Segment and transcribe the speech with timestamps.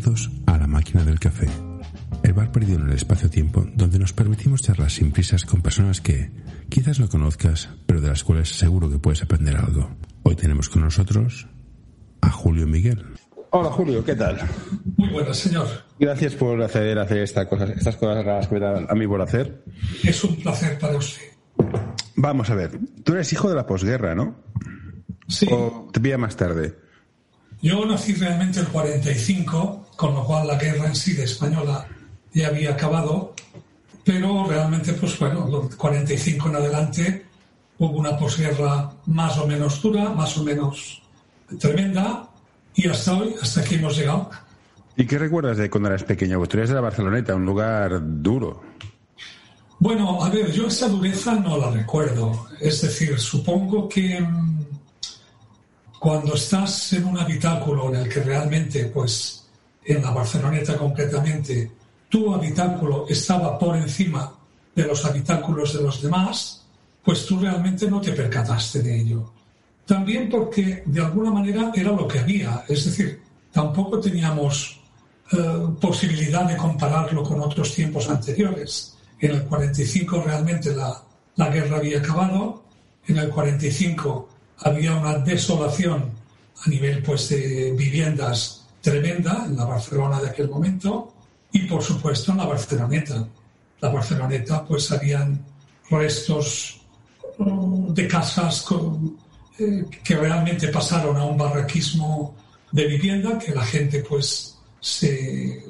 [0.00, 1.46] Bienvenidos a La Máquina del Café,
[2.22, 6.30] el bar perdido en el espacio-tiempo donde nos permitimos charlar sin prisas con personas que
[6.70, 9.90] quizás no conozcas, pero de las cuales seguro que puedes aprender algo.
[10.22, 11.48] Hoy tenemos con nosotros
[12.22, 13.04] a Julio Miguel.
[13.50, 14.38] Hola Julio, ¿qué tal?
[14.96, 15.66] Muy buenas, señor.
[15.98, 19.06] Gracias por acceder a hacer esta cosa, estas cosas raras que me dan a mí
[19.06, 19.64] por hacer.
[20.02, 21.24] Es un placer para usted.
[22.16, 24.34] Vamos a ver, tú eres hijo de la posguerra, ¿no?
[25.28, 25.46] Sí.
[25.50, 26.89] ¿O te pilla más tarde?
[27.62, 31.86] Yo nací realmente el 45, con lo cual la guerra en sí de española
[32.32, 33.34] ya había acabado,
[34.04, 37.26] pero realmente, pues bueno, los 45 en adelante
[37.78, 41.02] hubo una posguerra más o menos dura, más o menos
[41.58, 42.28] tremenda,
[42.74, 44.30] y hasta hoy, hasta aquí hemos llegado.
[44.96, 46.38] ¿Y qué recuerdas de cuando eras pequeño?
[46.38, 48.62] Pues tú eres de la Barceloneta, un lugar duro.
[49.78, 52.46] Bueno, a ver, yo esa dureza no la recuerdo.
[52.60, 54.59] Es decir, supongo que mm,
[56.00, 59.44] cuando estás en un habitáculo en el que realmente, pues,
[59.84, 61.70] en la Barceloneta concretamente,
[62.08, 64.32] tu habitáculo estaba por encima
[64.74, 66.64] de los habitáculos de los demás,
[67.04, 69.30] pues tú realmente no te percataste de ello.
[69.84, 73.20] También porque de alguna manera era lo que había, es decir,
[73.52, 74.80] tampoco teníamos
[75.32, 78.96] eh, posibilidad de compararlo con otros tiempos anteriores.
[79.18, 80.98] En el 45 realmente la,
[81.36, 82.62] la guerra había acabado,
[83.06, 84.29] en el 45
[84.62, 86.10] había una desolación
[86.64, 91.12] a nivel pues, de viviendas tremenda en la Barcelona de aquel momento
[91.52, 93.26] y por supuesto en la Barceloneta.
[93.80, 95.44] La Barceloneta pues habían
[95.90, 96.80] restos
[97.38, 99.16] mm, de casas con,
[99.58, 102.34] eh, que realmente pasaron a un barraquismo
[102.72, 105.64] de vivienda que la gente pues se,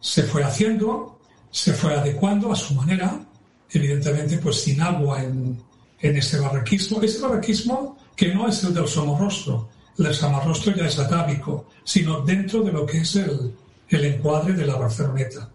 [0.00, 3.20] se fue haciendo, se fue adecuando a su manera,
[3.70, 5.60] evidentemente pues sin agua en,
[6.00, 7.02] en ese barraquismo.
[7.02, 9.68] Ese barraquismo que no es el del somorrostro,
[9.98, 13.54] el somorrostro ya es atávico, sino dentro de lo que es el,
[13.88, 15.48] el encuadre de la Barceloneta.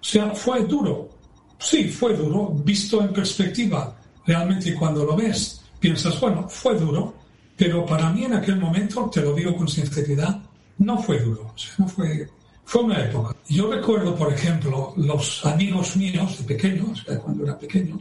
[0.00, 1.10] O sea, fue duro,
[1.58, 7.14] sí, fue duro, visto en perspectiva, realmente cuando lo ves, piensas, bueno, fue duro,
[7.56, 10.42] pero para mí en aquel momento, te lo digo con sinceridad,
[10.78, 12.28] no fue duro, o sea, no fue,
[12.64, 13.36] fue una época.
[13.48, 18.00] Yo recuerdo, por ejemplo, los amigos míos de pequeños, cuando era pequeño,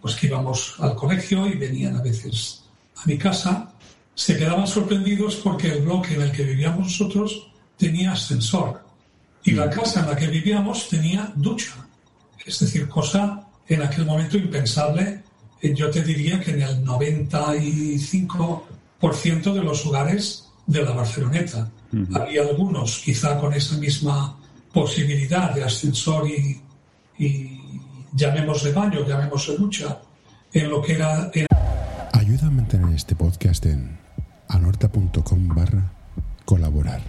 [0.00, 2.65] pues que íbamos al colegio y venían a veces
[2.96, 3.72] a mi casa,
[4.14, 8.82] se quedaban sorprendidos porque el bloque en el que vivíamos nosotros tenía ascensor
[9.44, 11.86] y la casa en la que vivíamos tenía ducha.
[12.44, 15.22] Es decir, cosa en aquel momento impensable.
[15.60, 21.70] Eh, Yo te diría que en el 95% de los hogares de la Barceloneta.
[22.14, 24.36] Había algunos quizá con esa misma
[24.72, 26.60] posibilidad de ascensor y,
[27.18, 27.60] y
[28.12, 30.00] llamémosle baño, llamémosle ducha,
[30.52, 31.30] en lo que era...
[32.36, 33.98] Ayuda a mantener este podcast en
[34.48, 35.90] anorta.com barra
[36.44, 37.00] colaborar.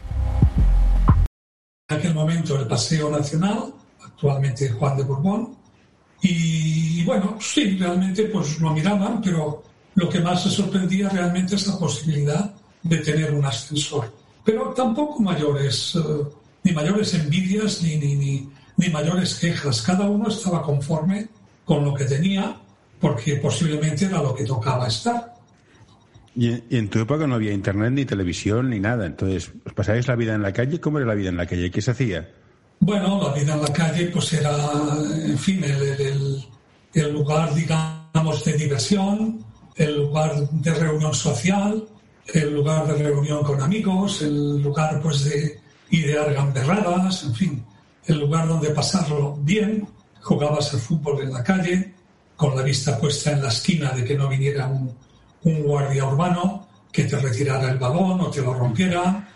[1.90, 3.74] en aquel momento el Paseo Nacional,
[4.06, 5.58] actualmente Juan de Borbón.
[6.22, 9.64] Y bueno, sí, realmente pues lo miraban, pero
[9.96, 14.14] lo que más se sorprendía realmente es la posibilidad de tener un ascensor.
[14.46, 16.24] Pero tampoco mayores, eh,
[16.64, 19.82] ni mayores envidias, ni, ni, ni, ni mayores quejas.
[19.82, 21.28] Cada uno estaba conforme
[21.66, 22.62] con lo que tenía,
[23.00, 25.34] porque posiblemente era lo que tocaba estar.
[26.36, 29.06] Y en, y en tu época no había internet, ni televisión, ni nada.
[29.06, 30.80] Entonces, ¿os pasáis la vida en la calle?
[30.80, 31.72] ¿Cómo era la vida en la calle?
[31.72, 32.30] ¿Qué se hacía?
[32.80, 34.56] Bueno, la vida en la calle pues era,
[35.26, 36.46] en fin, el, el-
[36.94, 39.44] el lugar, digamos, de diversión,
[39.76, 41.88] el lugar de reunión social,
[42.34, 45.60] el lugar de reunión con amigos, el lugar pues de
[45.92, 47.66] idear gamberradas, en fin,
[48.06, 49.88] el lugar donde pasarlo bien,
[50.22, 51.94] jugabas al fútbol en la calle,
[52.38, 54.96] con la vista puesta en la esquina de que no viniera un,
[55.44, 59.28] un guardia urbano que te retirara el balón o te lo rompiera.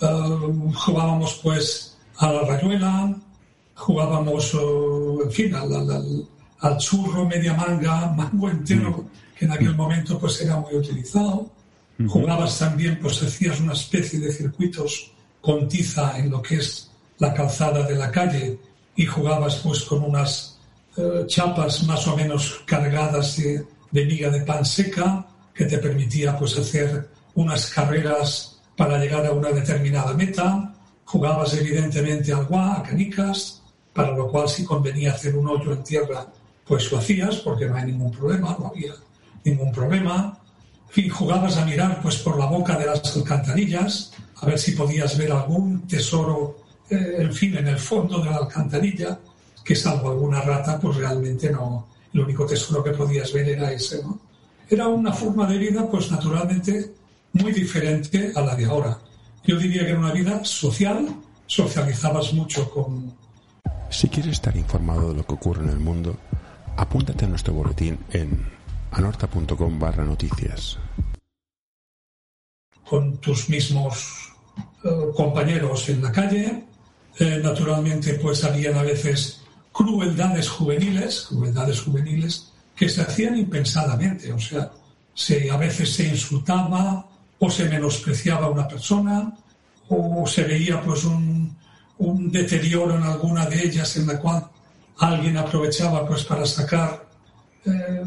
[0.00, 3.14] Eh, jugábamos pues a la rayuela,
[3.74, 4.58] jugábamos, eh,
[5.24, 6.28] en fin, al, al- al-
[6.60, 9.04] al churro, media manga, mango entero,
[9.38, 11.50] que en aquel momento pues era muy utilizado.
[12.08, 17.32] Jugabas también, pues hacías una especie de circuitos con tiza en lo que es la
[17.32, 18.58] calzada de la calle
[18.96, 20.55] y jugabas pues con unas
[20.96, 26.56] eh, chapas más o menos cargadas de, miga de pan seca que te permitía pues
[26.58, 30.74] hacer unas carreras para llegar a una determinada meta.
[31.04, 33.62] Jugabas evidentemente al gua, a canicas,
[33.92, 36.26] para lo cual si convenía hacer un hoyo en tierra,
[36.66, 38.94] pues lo hacías porque no hay ningún problema, no había
[39.44, 40.38] ningún problema.
[40.88, 44.72] En fin, jugabas a mirar pues por la boca de las alcantarillas, a ver si
[44.72, 49.18] podías ver algún tesoro, eh, en fin, en el fondo de la alcantarilla,
[49.66, 54.00] que salvo alguna rata, pues realmente no, el único tesoro que podías ver era ese,
[54.02, 54.20] ¿no?
[54.70, 56.94] Era una forma de vida, pues naturalmente,
[57.32, 58.98] muy diferente a la de ahora.
[59.44, 61.08] Yo diría que era una vida social,
[61.46, 63.12] socializabas mucho con...
[63.90, 66.16] Si quieres estar informado de lo que ocurre en el mundo,
[66.76, 68.46] apúntate a nuestro boletín en
[68.92, 70.78] anorta.com barra noticias.
[72.88, 74.32] Con tus mismos
[74.84, 76.64] eh, compañeros en la calle.
[77.18, 79.45] Eh, naturalmente, pues habían a veces
[79.76, 84.32] crueldades juveniles, crueldades juveniles que se hacían impensadamente.
[84.32, 84.72] O sea,
[85.12, 87.06] se, a veces se insultaba
[87.38, 89.36] o se menospreciaba a una persona
[89.88, 91.54] o se veía pues un,
[91.98, 94.46] un deterioro en alguna de ellas en la cual
[94.98, 97.06] alguien aprovechaba pues para sacar
[97.66, 98.02] eh,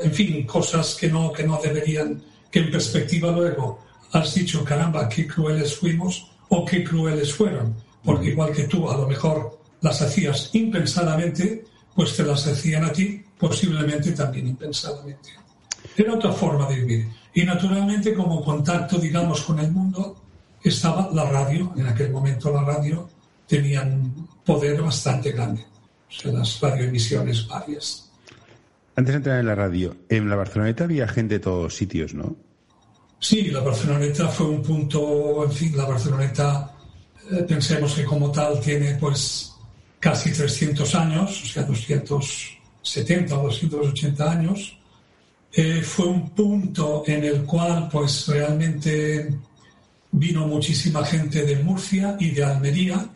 [0.00, 3.78] en fin cosas que no que no deberían que en perspectiva luego
[4.12, 7.74] has dicho caramba qué crueles fuimos o qué crueles fueron
[8.04, 11.64] porque igual que tú a lo mejor las hacías impensadamente
[11.94, 15.30] pues te las hacían a ti posiblemente también impensadamente
[15.96, 20.16] era otra forma de vivir y naturalmente como contacto digamos con el mundo
[20.62, 23.08] estaba la radio en aquel momento la radio
[23.46, 24.12] tenían
[24.44, 25.64] poder bastante grande.
[26.08, 28.10] O sea, las radioemisiones varias.
[28.96, 32.36] Antes de entrar en la radio, en la Barceloneta había gente de todos sitios, ¿no?
[33.18, 36.72] Sí, la Barceloneta fue un punto, en fin, la Barceloneta,
[37.32, 39.53] eh, pensemos que como tal tiene pues
[40.04, 44.76] casi 300 años, o sea, 270 o 280 años.
[45.50, 49.34] Eh, fue un punto en el cual pues realmente
[50.12, 53.08] vino muchísima gente de Murcia y de Almería,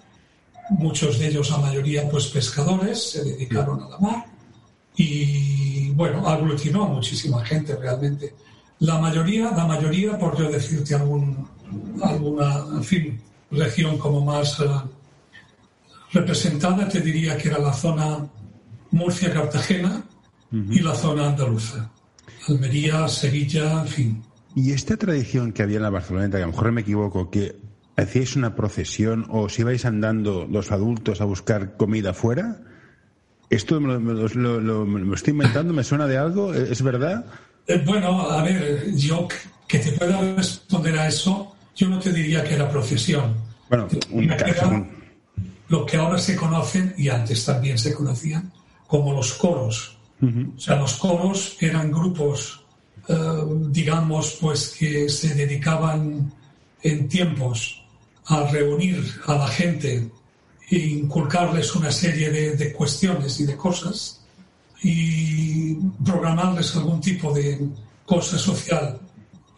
[0.70, 4.24] muchos de ellos, a mayoría, pues pescadores, se dedicaron a la mar
[4.96, 8.34] y, bueno, aglutinó a muchísima gente realmente.
[8.78, 11.46] La mayoría, la mayoría, por yo decirte algún,
[12.02, 13.20] alguna, en fin,
[13.50, 14.64] región como más eh,
[16.12, 18.26] representada, te diría que era la zona
[18.90, 20.02] Murcia-Cartagena
[20.52, 21.90] y la zona andaluza.
[22.48, 24.22] Almería, Sevilla, en fin.
[24.54, 27.56] Y esta tradición que había en la Barceloneta, que a lo mejor me equivoco, que
[27.98, 32.58] hacíais una procesión o si ibais andando los adultos a buscar comida afuera?
[33.50, 35.72] ¿Esto me lo, estoy inventando?
[35.72, 36.54] ¿Me suena de algo?
[36.54, 37.24] ¿Es verdad?
[37.66, 39.26] Eh, bueno, a ver, yo
[39.66, 43.34] que te pueda responder a eso, yo no te diría que era procesión.
[43.68, 44.30] Bueno, un
[45.68, 48.52] Lo que ahora se conocen, y antes también se conocían,
[48.86, 49.96] como los coros.
[50.20, 52.64] O sea, los coros eran grupos,
[53.06, 53.14] eh,
[53.68, 56.32] digamos, pues que se dedicaban
[56.82, 57.84] en tiempos
[58.26, 60.10] a reunir a la gente
[60.70, 64.20] e inculcarles una serie de, cuestiones y de cosas
[64.82, 65.74] y
[66.04, 67.68] programarles algún tipo de
[68.04, 69.00] cosa social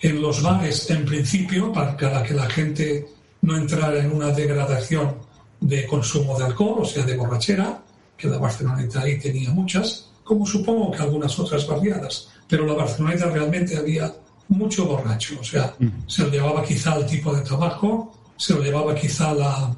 [0.01, 3.07] en los bares en principio para que la gente
[3.43, 5.17] no entrara en una degradación
[5.61, 7.83] de consumo de alcohol, o sea, de borrachera,
[8.17, 13.27] que la Barceloneta ahí tenía muchas, como supongo que algunas otras barriadas, pero la Barceloneta
[13.27, 14.13] realmente había
[14.49, 15.75] mucho borracho, o sea,
[16.07, 19.77] se lo llevaba quizá el tipo de trabajo, se lo llevaba quizá la,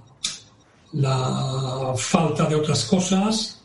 [0.93, 3.61] la falta de otras cosas,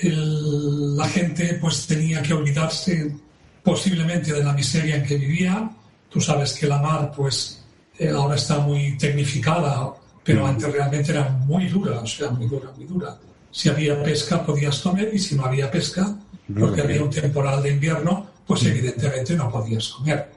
[0.00, 3.14] la gente pues tenía que olvidarse
[3.62, 5.70] posiblemente de la miseria en que vivía.
[6.08, 7.64] Tú sabes que la mar pues
[7.98, 9.92] eh, ahora está muy tecnificada,
[10.24, 13.18] pero antes realmente era muy dura, o sea, muy dura, muy dura.
[13.50, 16.16] Si había pesca podías comer y si no había pesca,
[16.58, 20.30] porque había un temporal de invierno, pues evidentemente no podías comer.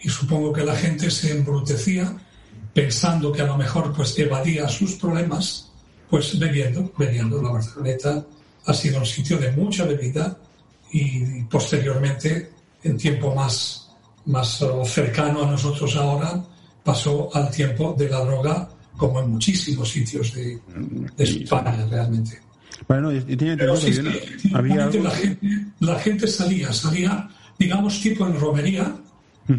[0.00, 2.12] Y supongo que la gente se embrutecía
[2.72, 5.70] pensando que a lo mejor pues evadía sus problemas,
[6.08, 7.42] pues bebiendo, bebiendo.
[7.42, 8.24] La Barceloneta
[8.66, 10.36] ha sido un sitio de mucha bebida
[10.92, 13.90] y posteriormente, en tiempo más,
[14.26, 16.42] más cercano a nosotros ahora,
[16.82, 20.58] pasó al tiempo de la droga como en muchísimos sitios de,
[21.18, 22.40] España realmente.
[22.88, 23.92] Bueno, yo tenía Pero sí,
[24.54, 25.38] había la, gente,
[25.80, 28.94] la gente salía, salía, digamos, tipo en romería,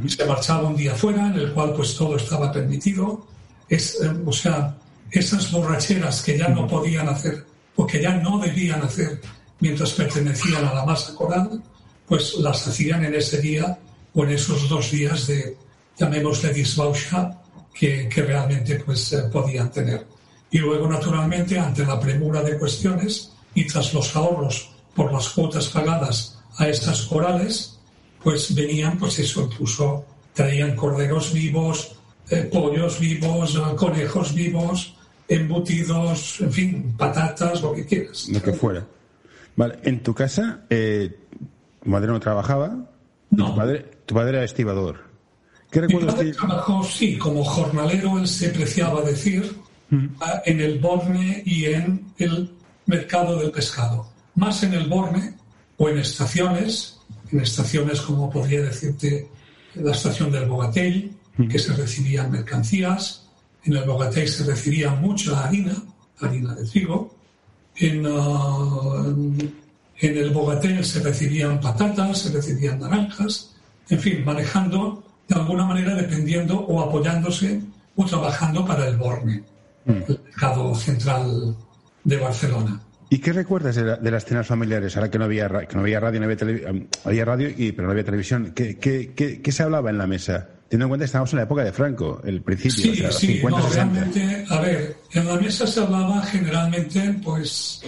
[0.08, 3.28] se marchaba un día fuera, en el cual pues todo estaba permitido.
[3.70, 4.76] Es, eh, o sea,
[5.12, 9.22] esas borracheras que ya no podían hacer o que ya no debían hacer
[9.60, 11.62] mientras pertenecían a la masa coral,
[12.08, 13.78] pues las hacían en ese día
[14.14, 15.58] o en esos dos días de,
[15.98, 17.40] llamémosle disbaucha,
[17.74, 20.06] que, que realmente pues eh, podían tener.
[20.52, 25.68] Y luego, naturalmente, ante la premura de cuestiones y tras los ahorros por las cuotas
[25.70, 27.80] pagadas a estas corales,
[28.22, 31.96] pues venían, pues eso, incluso traían corderos vivos,
[32.30, 34.96] eh, pollos vivos, conejos vivos,
[35.28, 38.30] embutidos, en fin, patatas, lo que quieras.
[38.30, 38.86] Lo que fuera.
[39.56, 41.16] Vale, en tu casa, eh,
[41.84, 42.90] tu madre no trabajaba.
[43.32, 43.48] No.
[43.48, 45.13] Tu padre, tu padre era estibador.
[45.74, 45.82] ¿Qué?
[45.88, 49.56] Mi trabajó, sí, como jornalero, él se preciaba decir,
[49.90, 50.06] mm.
[50.46, 52.52] en el Borne y en el
[52.86, 54.08] mercado del pescado.
[54.36, 55.34] Más en el Borne
[55.78, 57.00] o en estaciones,
[57.32, 59.28] en estaciones como podría decirte
[59.74, 61.12] la estación del Bogatell,
[61.50, 63.28] que se recibían mercancías,
[63.66, 65.74] En el Bogatey se recibía mucha harina,
[66.20, 67.16] harina de trigo.
[67.78, 69.06] En, ah,
[70.00, 73.56] en el Bogatey se recibían patatas, se recibían naranjas,
[73.90, 77.62] en fin, manejando de alguna manera dependiendo o apoyándose
[77.96, 79.44] o trabajando para el Borne,
[79.86, 79.92] mm.
[80.08, 81.56] el mercado central
[82.04, 82.82] de Barcelona.
[83.14, 84.98] ¿Y qué recuerdas de, las cenas familiares?
[84.98, 86.74] Ahora que no había, que no había radio, no había,
[87.06, 88.54] había radio y, pero no había televisión.
[88.56, 90.50] ¿Qué, qué, qué, se hablaba en la mesa?
[90.68, 93.60] Teniendo en cuenta que estábamos en la época de Franco, el principio, sí, sí, 50,
[93.60, 97.84] no, realmente, a ver, en la mesa se hablaba generalmente, pues,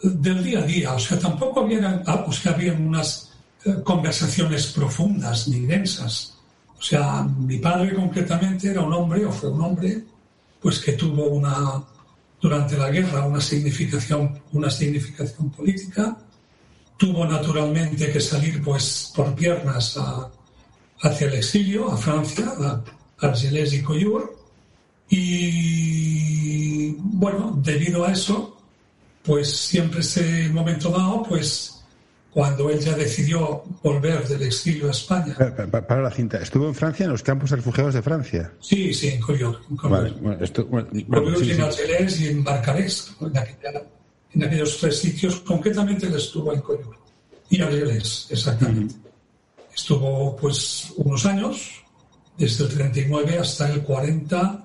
[0.00, 0.92] del día a día.
[0.92, 3.32] O sea, tampoco había, o sea, había unas
[3.64, 6.35] eh, conversaciones profundas ni densas.
[6.78, 10.04] O sea, mi padre concretamente era un hombre, o fue un hombre,
[10.60, 11.82] pues que tuvo una
[12.40, 16.16] durante la guerra una significación, una significación política.
[16.96, 19.98] Tuvo naturalmente que salir pues por piernas
[21.02, 22.82] hacia el exilio, a Francia, a
[23.26, 24.36] Argelès y Coyur.
[25.08, 28.56] Y bueno, debido a eso,
[29.22, 31.75] pues siempre ese momento dado, pues
[32.36, 35.34] cuando él ya decidió volver del exilio a España.
[35.88, 38.52] Para, la cinta, ¿estuvo en Francia, en los campos refugiados de Francia?
[38.60, 39.58] Sí, sí, en Coyot.
[39.70, 41.00] En Vale, bueno, esto, bueno, y
[41.50, 43.16] en Argelès y en Barcarés,
[44.34, 46.94] en, aquellos tres sitios, concretamente él estuvo en Coyot.
[47.48, 48.96] Y Argelès, exactamente.
[49.74, 51.84] Estuvo pues unos años,
[52.36, 54.64] desde el 39 hasta el 40,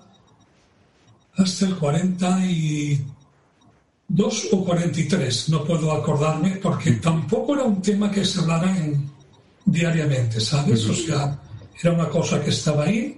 [1.37, 3.05] hasta el 40 y
[4.13, 8.75] dos o 43, no puedo acordarme, porque tampoco era un tema que se hablara
[9.63, 10.85] diariamente, ¿sabes?
[10.85, 11.39] O sea,
[11.81, 13.17] era una cosa que estaba ahí,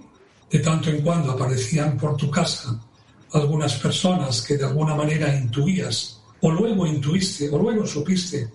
[0.50, 2.80] de tanto en cuando aparecían por tu casa
[3.32, 8.48] algunas personas que de alguna manera intuías, o luego intuiste, o luego supiste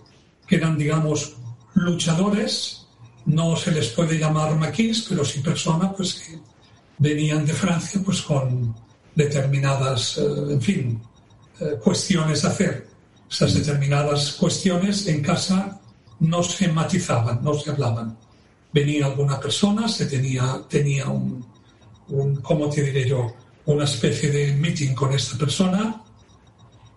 [0.47, 1.35] que eran, digamos,
[1.73, 2.87] luchadores,
[3.25, 6.39] no se les puede llamar maquis, pero sí personas pues, que
[6.99, 8.73] venían de Francia pues con
[9.13, 11.01] determinadas, eh, en fin,
[11.61, 12.87] eh, cuestiones hacer.
[13.29, 15.79] Esas determinadas cuestiones en casa
[16.19, 18.17] no se matizaban, no se hablaban.
[18.73, 21.45] Venía alguna persona, se tenía, tenía un,
[22.09, 23.33] un ¿cómo te diré yo?
[23.65, 26.01] Una especie de meeting con esta persona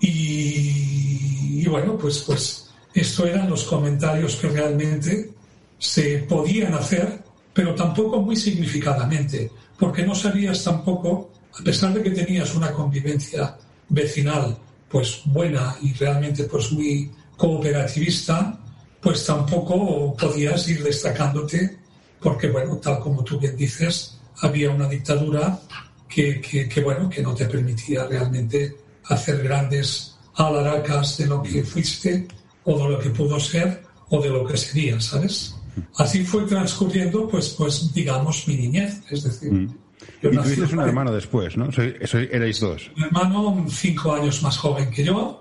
[0.01, 5.33] y, y bueno, pues, pues esto eran los comentarios que realmente
[5.79, 12.11] se podían hacer, pero tampoco muy significadamente, porque no sabías tampoco, a pesar de que
[12.11, 13.57] tenías una convivencia
[13.93, 14.57] vecinal
[14.89, 18.59] pues buena y realmente pues muy cooperativista,
[19.01, 21.79] pues tampoco podías ir destacándote
[22.21, 25.59] porque bueno, tal como tú bien dices, había una dictadura
[26.09, 32.29] que, que, bueno, que no te permitía realmente hacer grandes alaracas de lo que fuiste
[32.65, 35.57] o de lo que pudo ser o de lo que sería, ¿sabes?
[35.97, 39.82] Así fue transcurriendo, pues, pues digamos, mi niñez, es decir, mm
[40.23, 41.71] y tuviste un hermano después, ¿no?
[41.73, 42.91] Soy, erais dos.
[42.97, 45.39] Mi hermano, cinco años más joven que yo.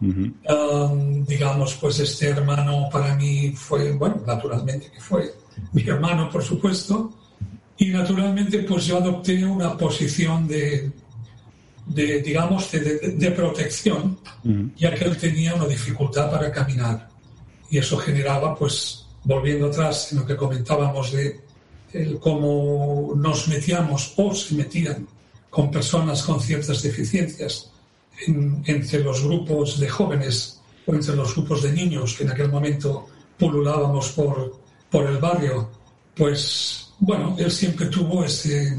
[0.00, 5.32] Um, digamos, pues este hermano para mí fue, bueno, naturalmente que fue
[5.72, 7.12] mi hermano, por supuesto.
[7.76, 10.92] Y naturalmente, pues yo adopté una posición de,
[11.86, 14.18] de digamos, de, protección,
[14.76, 17.08] ya que él tenía una dificultad para caminar.
[17.70, 21.40] Y eso generaba, pues, volviendo atrás en lo que comentábamos de
[21.94, 25.06] el cómo nos metíamos o se metían
[25.48, 27.70] con personas con ciertas deficiencias
[28.26, 33.06] entre los grupos de jóvenes o entre los grupos de niños que en aquel momento
[33.38, 34.56] pululábamos por,
[34.90, 35.70] por el barrio,
[36.16, 38.76] pues bueno, él siempre tuvo ese,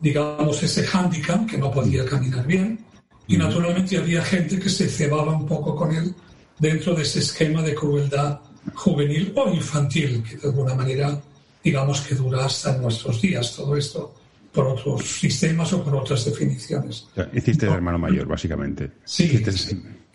[0.00, 2.84] digamos, ese hándicap que no podía caminar bien
[3.28, 6.14] y naturalmente había gente que se cebaba un poco con él
[6.58, 8.40] dentro de ese esquema de crueldad
[8.74, 11.20] juvenil o infantil que de alguna manera
[11.66, 14.14] digamos que dura hasta nuestros días todo esto
[14.52, 17.08] por otros sistemas o por otras definiciones.
[17.32, 18.92] hiciste el hermano mayor, básicamente.
[19.04, 19.44] Sí.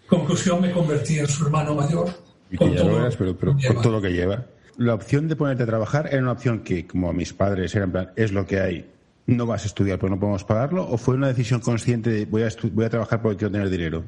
[0.07, 2.09] Conclusión, me convertí en su hermano mayor.
[2.49, 4.45] Y con ya todo lo eras, pero, pero con todo lo que lleva.
[4.77, 7.91] La opción de ponerte a trabajar era una opción que, como mis padres, era en
[7.91, 8.89] plan, es lo que hay,
[9.27, 12.43] no vas a estudiar pero no podemos pagarlo, o fue una decisión consciente de voy
[12.43, 14.05] a, voy a trabajar porque quiero tener dinero?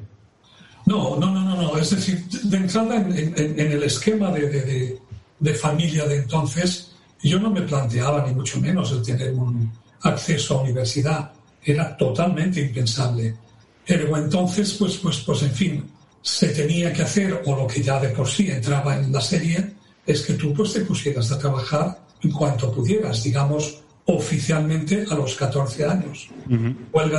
[0.86, 1.76] No, no, no, no, no.
[1.76, 4.98] Es decir, de entrada en, el esquema de, de,
[5.38, 6.93] de familia de entonces,
[7.28, 11.32] yo no me planteaba ni mucho menos el tener un acceso a universidad.
[11.62, 13.34] Era totalmente impensable.
[13.86, 15.90] Pero entonces, pues, pues, pues, en fin,
[16.20, 19.74] se tenía que hacer, o lo que ya de por sí entraba en la serie,
[20.06, 25.34] es que tú pues te pusieras a trabajar en cuanto pudieras, digamos, oficialmente a los
[25.34, 26.28] 14 años.
[26.48, 26.74] Uh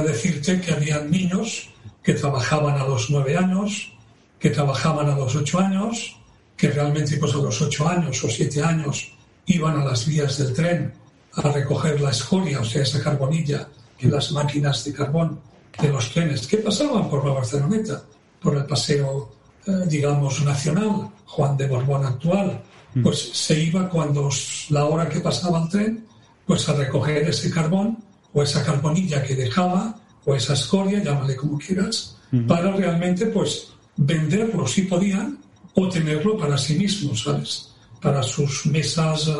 [0.05, 1.69] decirte que había niños
[2.03, 3.91] que trabajaban a los 9 años,
[4.39, 6.15] que trabajaban a los 8 años,
[6.55, 9.14] que realmente pues a los 8 años o 7 años
[9.47, 10.93] iban a las vías del tren
[11.33, 15.39] a recoger la escoria, o sea, esa carbonilla que las máquinas de carbón
[15.81, 18.03] de los trenes que pasaban por la Barceloneta,
[18.41, 19.31] por el paseo,
[19.65, 22.61] eh, digamos, nacional, Juan de Borbón actual,
[22.93, 23.03] mm.
[23.03, 24.29] pues se iba cuando
[24.69, 26.05] la hora que pasaba el tren,
[26.45, 27.97] pues a recoger ese carbón
[28.33, 32.47] o esa carbonilla que dejaba o esa escoria, llámale como quieras, mm.
[32.47, 35.39] para realmente pues venderlo si podían
[35.73, 37.74] o tenerlo para sí mismos, ¿sabes?
[38.05, 39.33] Para sus mesas, eh,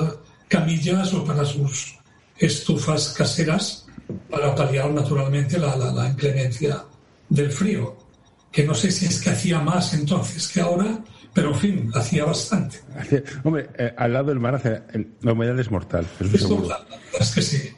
[0.47, 1.99] camillas o para sus
[2.35, 3.85] estufas caseras
[4.29, 6.83] para paliar naturalmente la, la, inclemencia
[7.29, 7.95] del frío,
[8.51, 10.99] que no sé si es que hacía más entonces que ahora,
[11.31, 12.81] pero en fin, hacía bastante.
[13.43, 14.81] Hombre, eh, al lado del mar hace,
[15.21, 16.07] la humedad es mortal.
[16.19, 16.33] Es,
[17.19, 17.69] es que sí.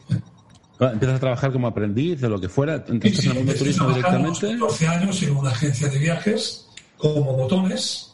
[0.79, 3.89] Ah, empiezas a trabajar como aprendiz de lo que fuera, entonces en el mundo turismo
[3.89, 4.55] directamente.
[4.55, 6.67] 12 años en una agencia de viajes
[6.97, 8.06] como botones,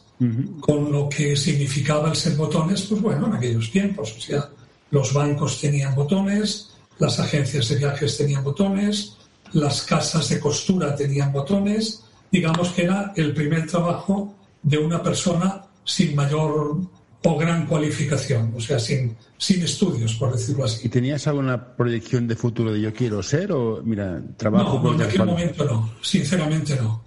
[0.60, 4.48] con lo que significaba el ser botones, pues bueno, en aquellos tiempos, o sea,
[4.90, 9.16] los bancos tenían botones, las agencias de viajes tenían botones,
[9.52, 12.04] las casas de costura tenían botones.
[12.30, 16.80] Digamos que era el primer trabajo de una persona sin mayor
[17.26, 20.86] o gran cualificación, o sea, sin, sin estudios, por decirlo así.
[20.86, 25.02] ¿Y tenías alguna proyección de futuro de yo quiero ser o, mira, trabajo no, en
[25.02, 27.02] aquel momento no, sinceramente no.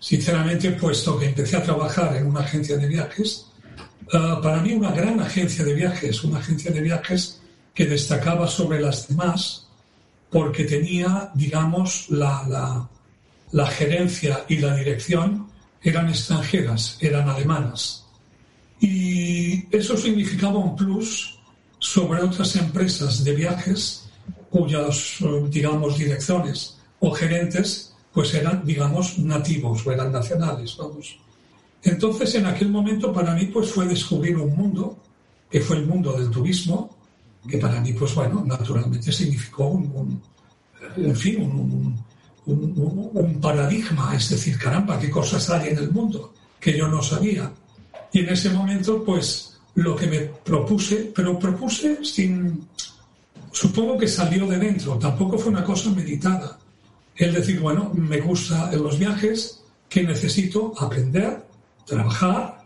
[0.00, 3.46] Sinceramente, puesto que empecé a trabajar en una agencia de viajes,
[4.12, 7.40] ah, para mí una gran agencia de viajes, una agencia de viajes
[7.74, 9.68] que destacaba sobre las demás
[10.30, 12.88] porque tenía, digamos, la,
[13.50, 15.48] la, gerencia y la dirección
[15.82, 18.04] eran extranjeras, eran alemanas.
[18.80, 21.38] Y eso significaba un plus
[21.78, 24.08] sobre otras empresas de viajes
[24.50, 25.16] cuyas,
[25.50, 31.18] digamos, direcciones o gerentes pues eran, digamos, nativos o eran nacionales, vamos.
[31.82, 34.98] Entonces, en aquel momento para mí pues fue descubrir un mundo,
[35.50, 36.96] que fue el mundo del turismo,
[37.48, 39.82] que para mí, pues bueno, naturalmente significó
[40.96, 42.04] en fin, un,
[42.46, 47.50] un, paradigma, es decir, caramba, qué cosas hay en el mundo que yo no sabía.
[48.12, 52.66] Y en ese momento, pues lo que me propuse, pero propuse sin,
[53.52, 56.58] supongo que salió de dentro, tampoco fue una cosa meditada.
[57.18, 61.42] Es decir, bueno, me gusta los viajes, que necesito aprender,
[61.84, 62.62] trabajar,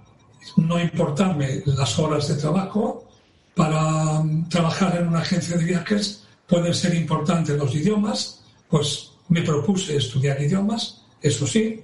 [0.58, 3.08] no importarme las horas de trabajo,
[3.54, 9.40] para um, trabajar en una agencia de viajes pueden ser importantes los idiomas, pues me
[9.40, 11.82] propuse estudiar idiomas, eso sí,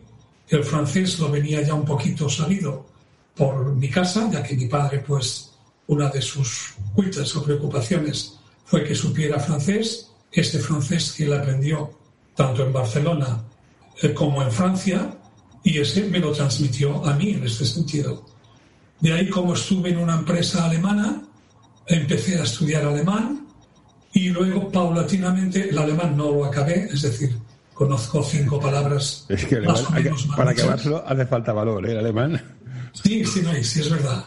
[0.48, 2.84] el francés lo venía ya un poquito salido
[3.34, 5.52] por mi casa, ya que mi padre, pues,
[5.86, 11.97] una de sus cuitas o preocupaciones fue que supiera francés, este francés que él aprendió
[12.38, 13.42] tanto en Barcelona
[14.00, 15.10] eh, como en Francia,
[15.64, 18.24] y ese me lo transmitió a mí en este sentido.
[19.00, 21.20] De ahí como estuve en una empresa alemana,
[21.84, 23.44] empecé a estudiar alemán
[24.12, 27.36] y luego paulatinamente el alemán no lo acabé, es decir,
[27.74, 29.26] conozco cinco palabras.
[29.28, 29.56] Es que
[30.36, 31.90] para acabarlo hace falta valor, ¿eh?
[31.90, 32.40] El alemán.
[32.92, 34.24] Sí, sí, no, sí, es verdad.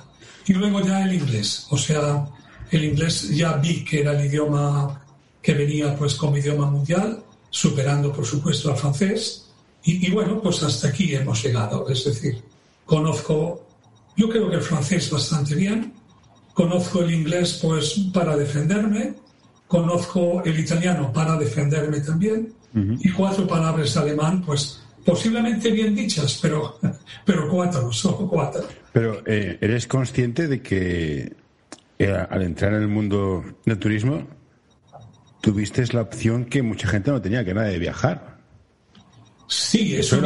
[0.48, 2.26] Y luego ya el inglés, o sea,
[2.72, 5.02] el inglés ya vi que era el idioma
[5.42, 9.52] que venía pues como idioma mundial, superando por supuesto al francés.
[9.84, 12.42] Y, y bueno, pues hasta aquí hemos llegado, es decir,
[12.86, 13.68] conozco,
[14.18, 15.94] yo creo que el francés bastante bien,
[16.54, 19.14] conozco el inglés pues para defenderme,
[19.68, 26.80] conozco el italiano para defenderme también, y cuatro palabras alemán, pues posiblemente bien dichas, pero,
[27.26, 28.64] pero cuatro, solo cuatro.
[28.94, 31.34] Pero eh, ¿eres consciente de que
[32.00, 34.28] eh, al entrar en el mundo del turismo
[35.42, 38.40] tuviste la opción que mucha gente no tenía, que era de viajar?
[39.48, 40.22] Sí, eso,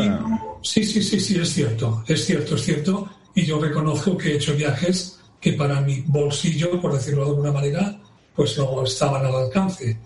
[0.62, 4.36] sí, sí, sí, sí, es cierto, es cierto, es cierto, y yo reconozco que he
[4.36, 8.00] hecho viajes que para mi bolsillo, por decirlo de alguna manera,
[8.36, 9.98] pues no estaban al alcance.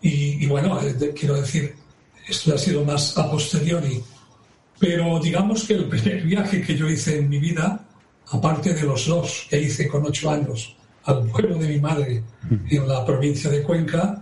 [0.00, 1.74] Y, bueno, eh, quiero decir,
[2.26, 4.02] esto ha sido más a posteriori.
[4.78, 7.86] Pero digamos que el primer viaje que yo hice en mi vida,
[8.30, 12.22] aparte de los dos que hice con ocho años al pueblo de mi madre
[12.68, 14.21] en la provincia de Cuenca,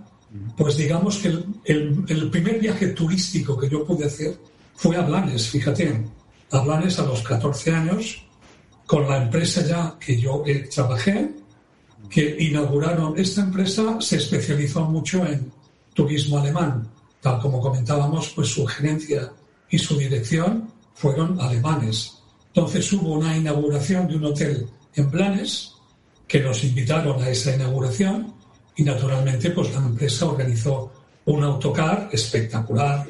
[0.57, 1.29] pues digamos que
[1.65, 4.39] el, primer viaje turístico que yo pude hacer
[4.77, 6.05] fue a Blanes, fíjate,
[6.51, 8.25] a Blanes a los 14 años,
[8.87, 11.31] con la empresa ya que yo eh, trabajé,
[12.09, 15.53] que inauguraron esta empresa, se especializó mucho en
[15.95, 16.89] turismo alemán.
[17.21, 19.33] Tal como comentábamos, pues su gerencia
[19.69, 22.19] y su dirección fueron alemanes.
[22.49, 25.73] Entonces hubo una inauguración de un hotel en Blanes,
[26.27, 28.40] que nos invitaron a esa inauguración
[28.77, 30.93] y naturalmente pues la empresa organizó
[31.27, 33.07] un autocar espectacular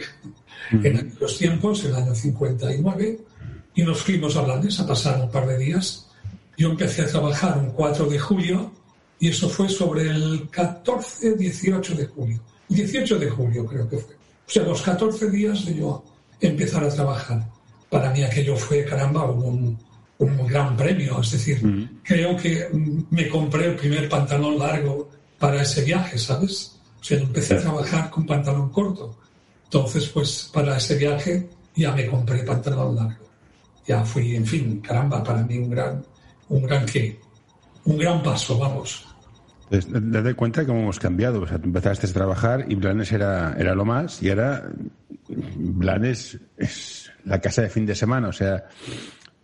[0.73, 3.21] en aquellos tiempos, el año 59,
[3.75, 6.07] y nos fuimos a Blanes a pasar un par de días.
[6.57, 8.73] Yo empecé a trabajar un 4 de julio
[9.19, 12.41] y eso fue sobre el 14-18 de julio.
[12.69, 14.15] 18 de julio creo que fue.
[14.15, 16.05] O sea, los 14 días de yo
[16.41, 17.47] empezar a trabajar.
[17.89, 19.79] Para mí aquello fue, caramba, un,
[20.19, 21.21] un gran premio.
[21.21, 22.69] Es decir, creo que
[23.11, 26.79] me compré el primer pantalón largo para ese viaje, ¿sabes?
[27.01, 29.17] O sea, empecé a trabajar con pantalón corto.
[29.65, 33.25] Entonces, pues para ese viaje ya me compré pantalón largo.
[33.87, 36.05] Ya fui, en fin, caramba, para mí un gran,
[36.51, 37.19] un gran qué,
[37.85, 39.07] un gran paso, vamos.
[39.71, 41.41] Date cuenta cómo hemos cambiado.
[41.41, 44.69] O sea, tú empezaste a trabajar y Blanes era, era lo más y ahora
[45.29, 48.29] Blanes es la casa de fin de semana.
[48.29, 48.67] O sea,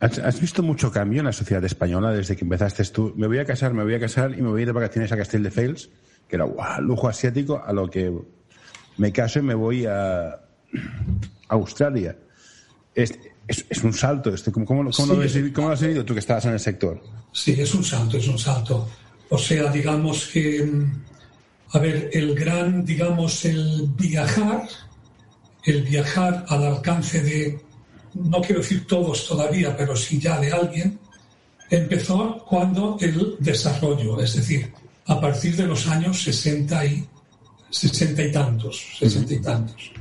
[0.01, 3.13] ¿has, visto mucho cambio en la sociedad española desde que empezaste tú?
[3.17, 5.13] Me voy a casar, me voy a casar y me voy a ir de vacaciones
[5.13, 5.91] a Castel de Fels,
[6.29, 6.47] que era
[6.81, 8.13] lujo asiático, a lo que
[8.97, 10.41] me caso y me voy a
[11.49, 12.17] Australia.
[12.95, 14.35] Es, es, un salto.
[14.35, 17.03] Este, ¿Cómo, cómo, lo has vivido tú que estabas en el sector?
[17.33, 18.89] Sí, es un salto, es un salto.
[19.29, 21.03] O sea, digamos que, mm,
[21.73, 24.69] a ver, el gran, digamos, el viajar,
[25.65, 27.61] el viajar al alcance de,
[28.25, 30.99] no quiero decir todos todavía, pero sí ya de alguien,
[31.71, 34.73] empezó cuando el desarrollo, es decir,
[35.07, 37.07] a partir de los años 60 y,
[37.71, 39.93] 60 y tantos, 60 y tantos.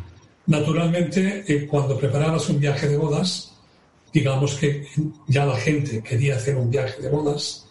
[0.48, 3.54] Naturalmente, eh, cuando preparabas un viaje de bodas,
[4.14, 4.88] digamos que
[5.28, 7.66] ya la gente quería hacer un viaje de bodas,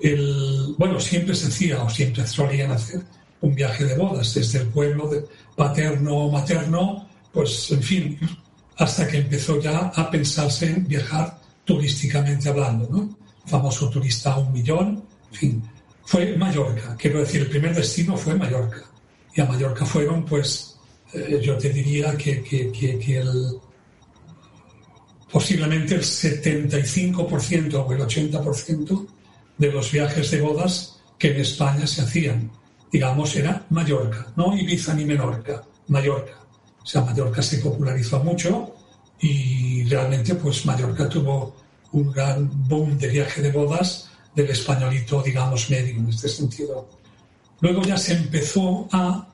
[0.00, 3.00] el, bueno, siempre se hacía o siempre solían hacer
[3.40, 5.24] un viaje de bodas desde el pueblo de
[5.56, 8.18] paterno o materno, pues en fin,
[8.78, 13.18] hasta que empezó ya a pensarse en viajar turísticamente hablando, ¿no?
[13.44, 15.62] Famoso turista a un millón, en fin,
[16.04, 18.84] fue Mallorca, quiero decir, el primer destino fue Mallorca.
[19.34, 20.78] Y a Mallorca fueron, pues,
[21.12, 23.58] eh, yo te diría que, que, que el,
[25.30, 29.06] posiblemente el 75% o el 80%
[29.58, 32.50] de los viajes de bodas que en España se hacían.
[32.90, 36.37] Digamos, era Mallorca, no Ibiza ni Menorca, Mallorca.
[36.88, 38.74] Sea, Mallorca se popularizó mucho
[39.20, 41.54] y realmente pues Mallorca tuvo
[41.92, 46.88] un gran boom de viaje de bodas del españolito, digamos, medio en este sentido.
[47.60, 49.28] Luego ya se empezó a,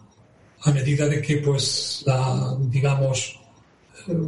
[0.62, 3.38] a medida de que pues la, digamos,
[4.08, 4.18] eh,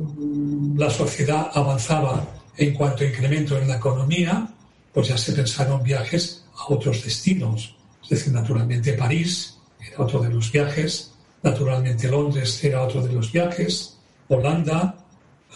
[0.76, 2.24] la sociedad avanzaba
[2.56, 4.54] en cuanto a incremento en la economía,
[4.94, 7.74] pues ya se pensaron viajes a otros destinos.
[8.04, 11.10] Es decir, naturalmente París era otro de los viajes,
[11.42, 14.96] naturalmente Londres era otro de los viajes, Holanda,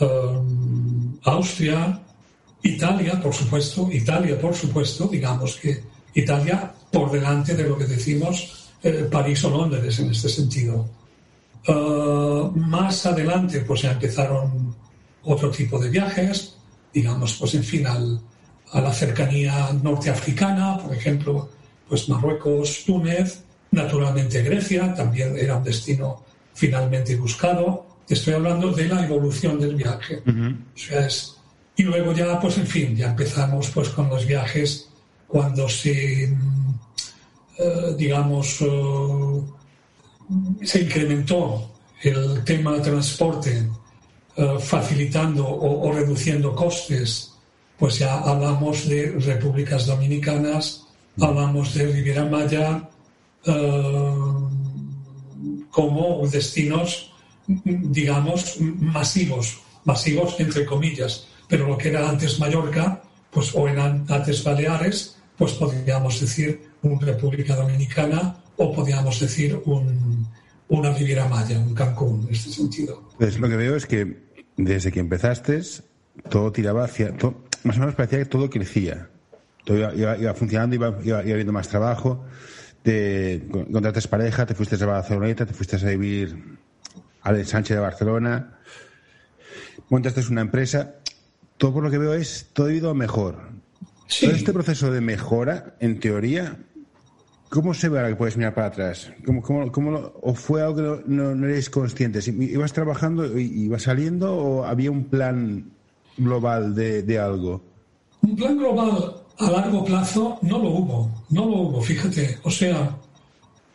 [0.01, 2.01] um, Austria,
[2.63, 5.83] Italia, por supuesto, Italia, por supuesto, digamos que
[6.15, 10.89] Italia por delante de lo que decimos eh, París o Londres en este sentido.
[11.69, 14.75] Uh, más adelante, pues ya empezaron
[15.25, 16.57] otro tipo de viajes,
[16.93, 18.21] digamos, pues en fin, al,
[18.73, 21.51] a la cercanía norteafricana, por ejemplo,
[21.89, 27.87] pues Marruecos, Túnez, naturalmente Grecia, también era un destino finalmente buscado.
[28.09, 30.23] Estoy hablando de la evolución del viaje.
[31.77, 34.89] y luego ya, pues en fin, ya empezamos pues con los viajes
[35.27, 39.43] cuando se, eh, digamos, eh,
[40.63, 41.71] se incrementó
[42.03, 43.69] el tema de transporte,
[44.37, 47.31] eh, facilitando o reduciendo costes
[47.81, 50.85] pues ya hablamos de repúblicas dominicanas,
[51.19, 52.87] hablamos de Riviera Maya
[53.47, 54.15] eh,
[55.71, 57.13] como destinos,
[57.47, 64.43] digamos, masivos, masivos entre comillas, pero lo que era antes Mallorca, pues o eran antes
[64.45, 70.27] Baleares, pues podríamos decir una República Dominicana o podríamos decir un,
[70.69, 73.09] una Riviera Maya, un Cancún, en este sentido.
[73.19, 74.17] Pues lo que veo es que
[74.57, 75.61] desde que empezaste,
[76.29, 77.15] todo tiraba hacia
[77.63, 79.09] más o menos parecía que todo crecía.
[79.65, 82.25] Todo iba, funcionando, iba, iba, habiendo más trabajo.
[82.83, 86.59] Te contrataste pareja, te fuiste a Barceloneta, te fuiste a vivir
[87.23, 88.59] al Sánchez de Barcelona.
[89.89, 90.97] Montaste una empresa.
[91.57, 93.51] Todo por lo que veo es, todo ha ido mejor.
[94.21, 96.57] Todo este proceso de mejora, en teoría,
[97.51, 99.13] ¿Cómo se ve ahora que puedes mirar para atrás?
[99.27, 102.29] ¿Cómo, cómo, cómo ¿O fue algo que no, no, eres conscientes?
[102.29, 105.73] ¿Ibas trabajando y ibas saliendo o había un plan
[106.17, 107.61] global de, algo?
[108.23, 112.39] Un plan global a largo plazo no lo hubo, no lo hubo, fíjate.
[112.43, 112.97] O sea,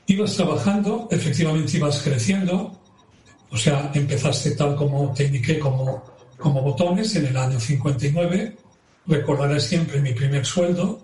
[0.08, 2.71] ibas trabajando, efectivamente ibas creciendo,
[3.49, 6.04] o sea, empezaste tal como te indiqué, como,
[6.38, 8.58] como botones en el año 59.
[9.08, 10.99] Recordaré siempre mi primer sueldo,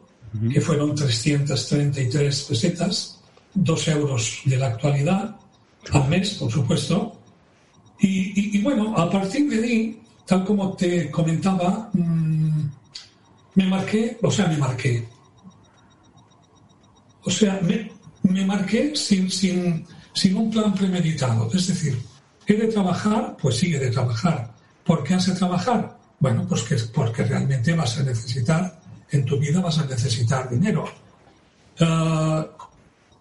[0.51, 3.19] que fueron 333 pesetas,
[3.53, 5.35] dos euros de la actualidad,
[5.91, 7.17] al mes, por supuesto.
[7.99, 12.30] Y, y, bueno, a partir de ahí tal como te comentaba, mm,
[13.55, 15.07] me marqué, o sea, me marqué.
[17.23, 21.49] O sea, me, marqué sin, sin, sin un plan premeditado.
[21.53, 22.01] Es decir,
[22.47, 23.37] ¿he de trabajar?
[23.41, 24.53] Pues sigue de trabajar.
[24.83, 25.97] ¿Por qué has de trabajar?
[26.19, 30.85] Bueno, pues que, porque realmente vas a necesitar, en tu vida vas a necesitar dinero.
[31.79, 32.47] Ah,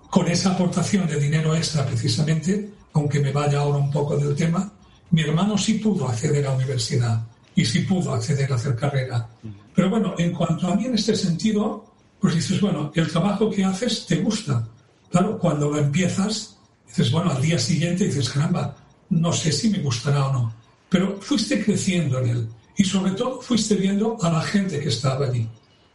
[0.09, 4.73] con esa aportación de dinero extra, precisamente, aunque me vaya ahora un poco del tema,
[5.11, 9.29] mi hermano sí pudo acceder a la universidad y sí pudo acceder a hacer carrera.
[9.75, 11.85] Pero bueno, en cuanto a mí en este sentido,
[12.21, 14.67] pues dices, bueno, el trabajo que haces te gusta.
[15.11, 18.77] Claro, cuando lo empiezas, dices, bueno, al día siguiente dices, caramba,
[19.11, 20.55] no sé si me gustará o no.
[20.89, 25.27] Pero fuiste creciendo en él y sobre todo fuiste viendo a la gente que estaba
[25.27, 25.49] allí.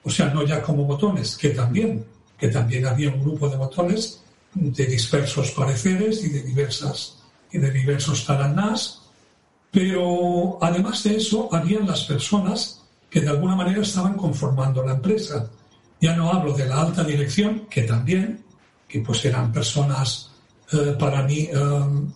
[0.03, 2.05] O sea, no ya como botones, que también,
[2.37, 4.21] que también había un grupo de botones
[4.53, 7.17] de dispersos pareceres y de diversas
[7.51, 9.01] y de diversos taranás,
[9.75, 15.51] pero además de eso habían las personas que de alguna manera estaban conformando la empresa.
[15.99, 18.41] Ya no hablo de la alta dirección, que también,
[18.87, 20.31] que pues eran personas
[20.71, 21.57] eh, para mí eh,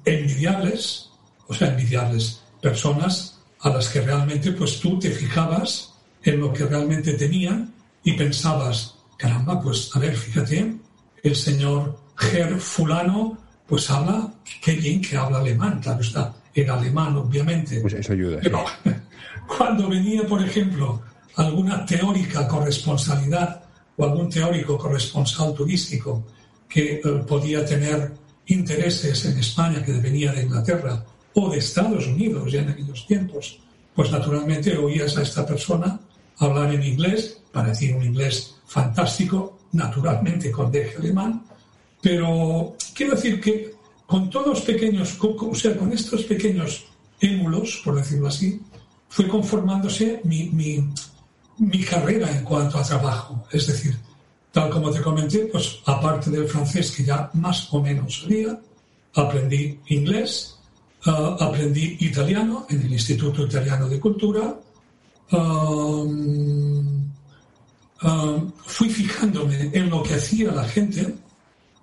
[0.06, 1.10] envidiables,
[1.50, 6.64] o sea, envidiables, personas a las que realmente pues tú te fijabas en lo que
[6.64, 7.74] realmente tenían
[8.06, 10.78] y pensabas, caramba, pues a ver, fíjate,
[11.24, 17.16] el señor Ger fulano pues habla, qué bien que habla alemán, claro está, era alemán
[17.16, 17.82] obviamente.
[17.82, 18.40] Pues eso ayuda.
[18.42, 18.66] Pero
[19.48, 21.02] cuando venía, por ejemplo,
[21.36, 23.64] alguna teórica corresponsalidad
[23.98, 26.24] o algún teórico corresponsal turístico
[26.68, 28.12] que eh, podía tener
[28.48, 33.60] intereses en España que venía de Inglaterra o de Estados Unidos ya en aquellos tiempos,
[33.94, 36.00] pues naturalmente oías a esta persona
[36.40, 41.44] hablar en inglés, parecía un inglés fantástico, naturalmente con deje alemán,
[42.02, 43.74] pero quiero decir que
[44.10, 46.84] con todos pequeños, o sea, con estos pequeños
[47.22, 48.60] émulos, por decirlo así,
[49.08, 50.50] fue conformándose mi,
[51.60, 53.46] mi, carrera en cuanto a trabajo.
[53.52, 53.96] Es decir,
[54.52, 58.60] tal como te comenté, pues aparte del francés que ya más o menos sabía,
[59.14, 60.58] aprendí inglés,
[61.06, 64.60] ah, aprendí italiano en el Instituto Italiano de Cultura,
[68.66, 71.14] fui fijándome en lo que hacía la gente.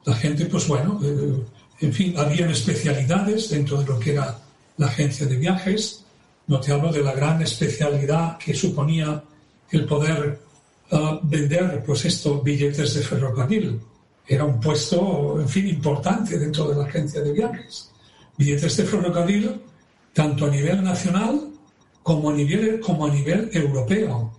[0.04, 1.44] La gente, pues bueno, eh,
[1.80, 4.38] en fin, había especialidades dentro de lo que era
[4.78, 6.04] la agencia de viajes.
[6.46, 9.22] No te hablo de la gran especialidad que suponía
[9.70, 10.38] el poder
[10.90, 13.80] ah, vender, pues estos billetes de ferrocarril.
[14.26, 17.90] Era un puesto, en fin, importante dentro de la agencia de viajes.
[18.38, 19.60] Billetes de ferrocarril,
[20.12, 21.48] tanto a nivel nacional
[22.02, 24.32] como a nivel, como a nivel europeo,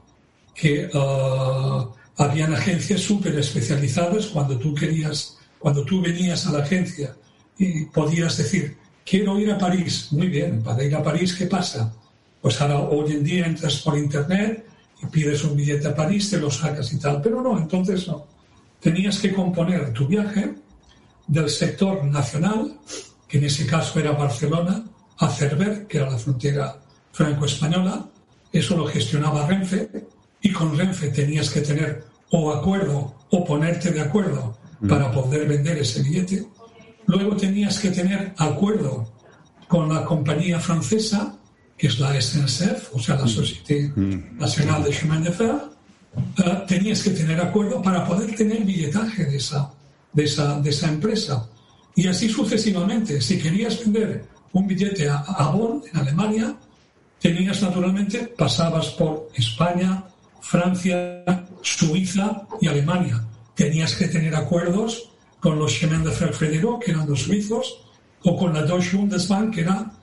[0.55, 7.15] que uh, habían agencias súper especializadas cuando tú querías, cuando tú venías a la agencia
[7.57, 10.09] y podías decir, quiero ir a París.
[10.11, 11.93] Muy bien, para ir a París, ¿qué pasa?
[12.41, 14.65] Pues ahora hoy en día entras por internet
[15.01, 17.21] y pides un billete a París, te lo sacas y tal.
[17.21, 18.25] Pero no, entonces no.
[18.79, 20.53] Tenías que componer tu viaje
[21.27, 22.77] del sector nacional,
[23.27, 24.83] que en ese caso era Barcelona,
[25.19, 26.77] a Cerver, que era la frontera
[27.11, 28.05] franco-española.
[28.51, 29.89] Eso lo gestionaba Renfe
[30.41, 34.87] y con Renfe tenías que tener o acuerdo o ponerte de acuerdo mm.
[34.87, 36.45] para poder vender ese billete.
[37.07, 39.11] Luego tenías que tener acuerdo
[39.67, 41.35] con la compañía francesa,
[41.77, 43.29] que es la SNCF, o sea, la mm.
[43.29, 44.37] Société mm.
[44.37, 45.55] Nacional de Chemin de Fer.
[46.67, 49.71] Tenías que tener acuerdo para poder tener billetaje de esa,
[50.11, 51.47] de esa, de esa empresa.
[51.95, 53.21] Y así sucesivamente.
[53.21, 56.55] Si querías vender un billete a, a Bonn, en Alemania,
[57.19, 60.03] tenías naturalmente, pasabas por España,
[60.41, 61.23] Francia,
[61.61, 63.23] Suiza y Alemania.
[63.55, 65.09] Tenías que tener acuerdos
[65.47, 67.79] con los Chemin de Fer que eran los suizos,
[68.23, 69.93] o con la Deutsche Bundesbahn, que eran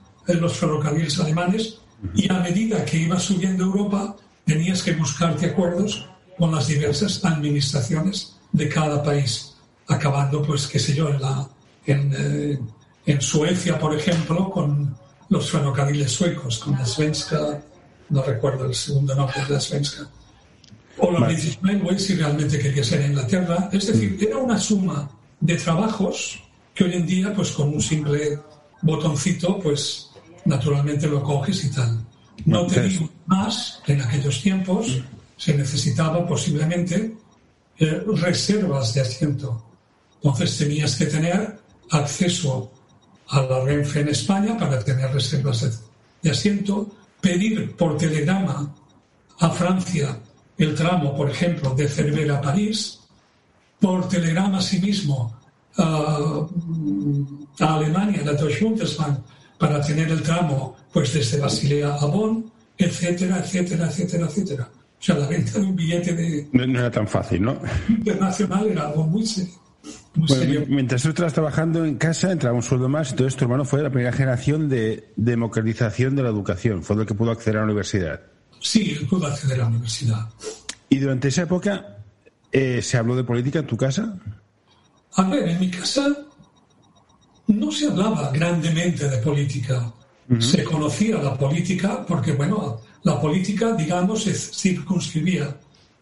[0.41, 1.77] los ferrocarriles alemanes,
[2.15, 8.37] y a medida que ibas subiendo Europa, tenías que buscarte acuerdos con las diversas administraciones
[8.53, 9.55] de cada país,
[9.87, 11.47] acabando, pues, qué sé yo, en, la,
[11.85, 12.59] en, eh,
[13.05, 14.97] en Suecia, por ejemplo, con
[15.29, 17.61] los ferrocarriles suecos, con la Svenska,
[18.09, 20.09] no recuerdo el segundo nombre de la Svenska,
[20.97, 23.69] o la British Railway si realmente quería ser Inglaterra.
[23.71, 25.07] Es decir, era una suma
[25.39, 26.41] de trabajos
[26.73, 28.39] que hoy en día, pues con un simple
[28.81, 30.09] botoncito, pues
[30.45, 32.05] naturalmente lo coges y tal.
[32.45, 35.01] No te digo más, en aquellos tiempos
[35.37, 37.15] se necesitaba posiblemente
[37.79, 39.65] eh, reservas de asiento.
[40.15, 41.59] Entonces tenías que tener
[41.91, 42.71] acceso
[43.27, 45.81] a la Renfe en España para tener reservas
[46.21, 48.73] de asiento, pedir por telegrama
[49.39, 50.19] a Francia
[50.57, 52.99] el tramo, por ejemplo, de Cervera a París,
[53.85, 54.59] por telegrama
[55.77, 56.47] a,
[57.59, 59.19] a Alemania, la Deutsche Bundesbank,
[59.59, 64.69] para tener el tramo pues desde Basilea a Bonn, etcétera, etcétera, etcétera, etcétera.
[64.99, 66.47] O sea, la venta de un billete de...
[66.51, 67.59] No, era tan fácil, ¿no?
[67.87, 69.53] Internacional era algo muy serio.
[70.67, 73.91] mientras tú estabas trabajando en casa, entraba un sueldo más, entonces tu hermano fue la
[73.91, 78.19] primera generación de democratización de la educación, fue el que pudo acceder a la universidad.
[78.59, 80.27] Sí, pudo acceder a la universidad.
[80.89, 81.94] ¿Y durante esa época
[82.57, 84.17] eh, se habló de política en tu casa?
[85.15, 86.07] A ver, en mi casa
[87.47, 89.91] no se hablaba grandemente de política.
[90.39, 95.57] Se conocía la política porque, bueno, la política, digamos, se circunscribía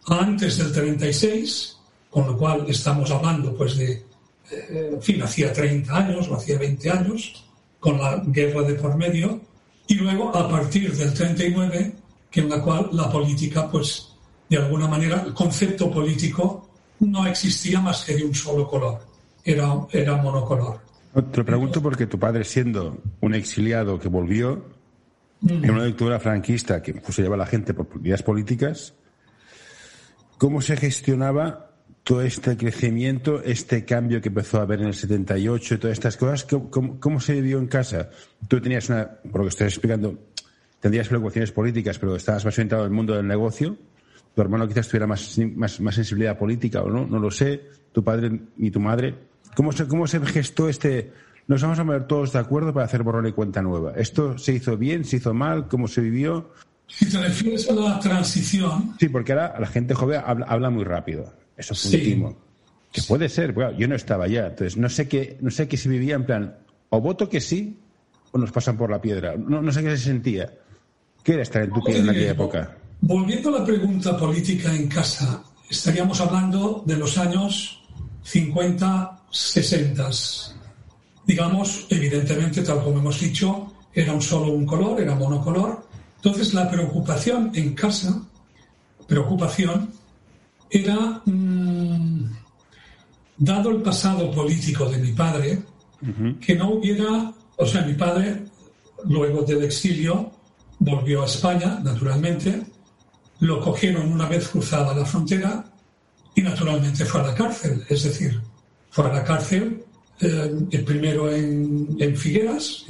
[0.06, 1.76] antes del 36,
[2.12, 4.06] con lo cual estamos hablando, pues, de,
[4.52, 7.44] eh, en fin, hacía 30 años o hacía 20 años,
[7.80, 9.42] con la guerra de por medio,
[9.88, 11.96] y luego a partir del 39,
[12.30, 14.13] que en la cual la política, pues,
[14.58, 19.00] de alguna manera, el concepto político no existía más que de un solo color,
[19.44, 20.80] era, era monocolor.
[21.32, 24.66] Te lo pregunto porque tu padre, siendo un exiliado que volvió
[25.48, 28.94] en una dictadura franquista que se lleva a la gente por ideas políticas,
[30.38, 31.72] ¿cómo se gestionaba
[32.04, 36.18] todo este crecimiento, este cambio que empezó a haber en el 78 y todas estas
[36.18, 36.46] cosas?
[36.70, 38.10] ¿Cómo, se vivió en casa?
[38.48, 40.18] Tú tenías una, por lo que estás explicando,
[40.80, 43.78] tendrías preocupaciones políticas, pero estabas más orientado al mundo del negocio.
[44.36, 47.62] Tu hermano quizás tuviera más, más, más sensibilidad política o no, no lo sé.
[47.92, 49.16] Tu padre y tu madre.
[49.56, 51.12] ¿Cómo se, cómo se gestó este,
[51.48, 53.94] nos vamos a poner todos de acuerdo para hacer borrón y cuenta nueva.
[53.96, 55.68] ¿Esto se hizo bien, se hizo mal?
[55.68, 56.52] ¿Cómo se vivió?
[56.88, 58.96] Si te refieres a la transición.
[59.00, 61.34] Sí, porque ahora la gente joven habla, muy rápido.
[61.58, 62.38] Eso es último.
[62.92, 65.78] Que puede ser, bueno, yo no estaba ya, entonces no sé qué, no sé qué
[65.78, 66.58] se vivía en plan,
[66.90, 67.80] o voto que sí,
[68.32, 69.36] o nos pasan por la piedra.
[69.36, 70.54] No, no sé qué se sentía.
[71.24, 72.78] ¿Qué era estar en tu piel en aquella época?
[73.06, 77.84] Volviendo a la pregunta política en casa, estaríamos hablando de los años
[78.24, 80.10] 50, 60
[81.28, 85.86] digamos, evidentemente, tal como hemos dicho, era un solo un color, era monocolor.
[86.16, 88.24] Entonces la preocupación en casa,
[89.06, 89.92] preocupación,
[90.70, 92.24] era, mm,
[93.38, 95.62] dado el pasado político de mi padre,
[96.40, 98.46] que no hubiera, o sea, mi padre,
[99.10, 100.32] luego del exilio,
[100.80, 102.73] volvió a España, naturalmente,
[103.44, 105.66] lo cogieron una vez cruzada la frontera
[106.34, 108.42] y naturalmente fue a la cárcel, es decir,
[108.90, 109.84] fue a la cárcel
[110.20, 112.86] el eh, primero en, Figueras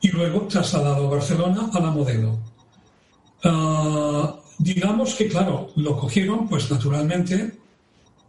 [0.00, 2.38] y luego trasladado a Barcelona a la modelo.
[3.42, 7.58] Ah, digamos que, claro, lo cogieron, pues naturalmente,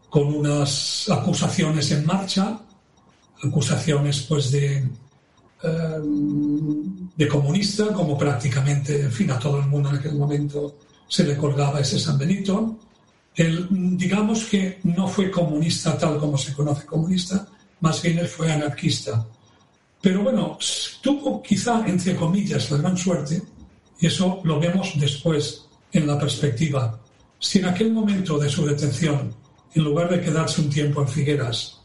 [0.09, 2.59] con unas acusaciones en marcha,
[3.43, 5.99] acusaciones pues de, eh,
[7.15, 11.37] de comunista, como prácticamente, en fin, a todo el mundo en aquel momento se le
[11.37, 12.79] colgaba ese San Benito.
[13.35, 17.47] El, digamos que no fue comunista tal como se conoce comunista,
[17.81, 19.25] más bien él fue anarquista.
[20.01, 20.57] Pero bueno,
[21.01, 23.41] tuvo quizá, entre comillas, la gran suerte,
[23.99, 26.99] y eso lo vemos después en la perspectiva.
[27.39, 29.33] Si en aquel momento de su detención,
[29.73, 31.81] en lugar de quedarse un tiempo en Figueras,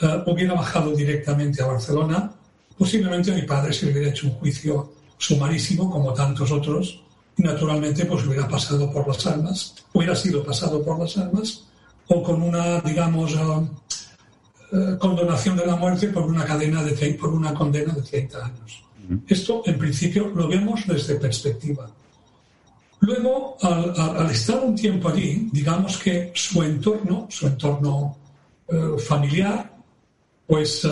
[0.00, 2.32] eh, hubiera bajado directamente a Barcelona,
[2.76, 7.02] posiblemente mi padre se hubiera hecho un juicio sumarísimo, como tantos otros,
[7.36, 11.64] naturalmente pues hubiera pasado por las armas, hubiera sido pasado por las armas,
[12.08, 17.54] o con una, digamos, eh, condonación de la muerte por una, cadena de, por una
[17.54, 18.84] condena de 30 años.
[19.26, 21.90] Esto, en principio, lo vemos desde perspectiva.
[23.00, 28.16] Luego, al, estar un tiempo allí, digamos que su entorno, su entorno
[28.68, 29.72] eh, familiar,
[30.46, 30.86] pues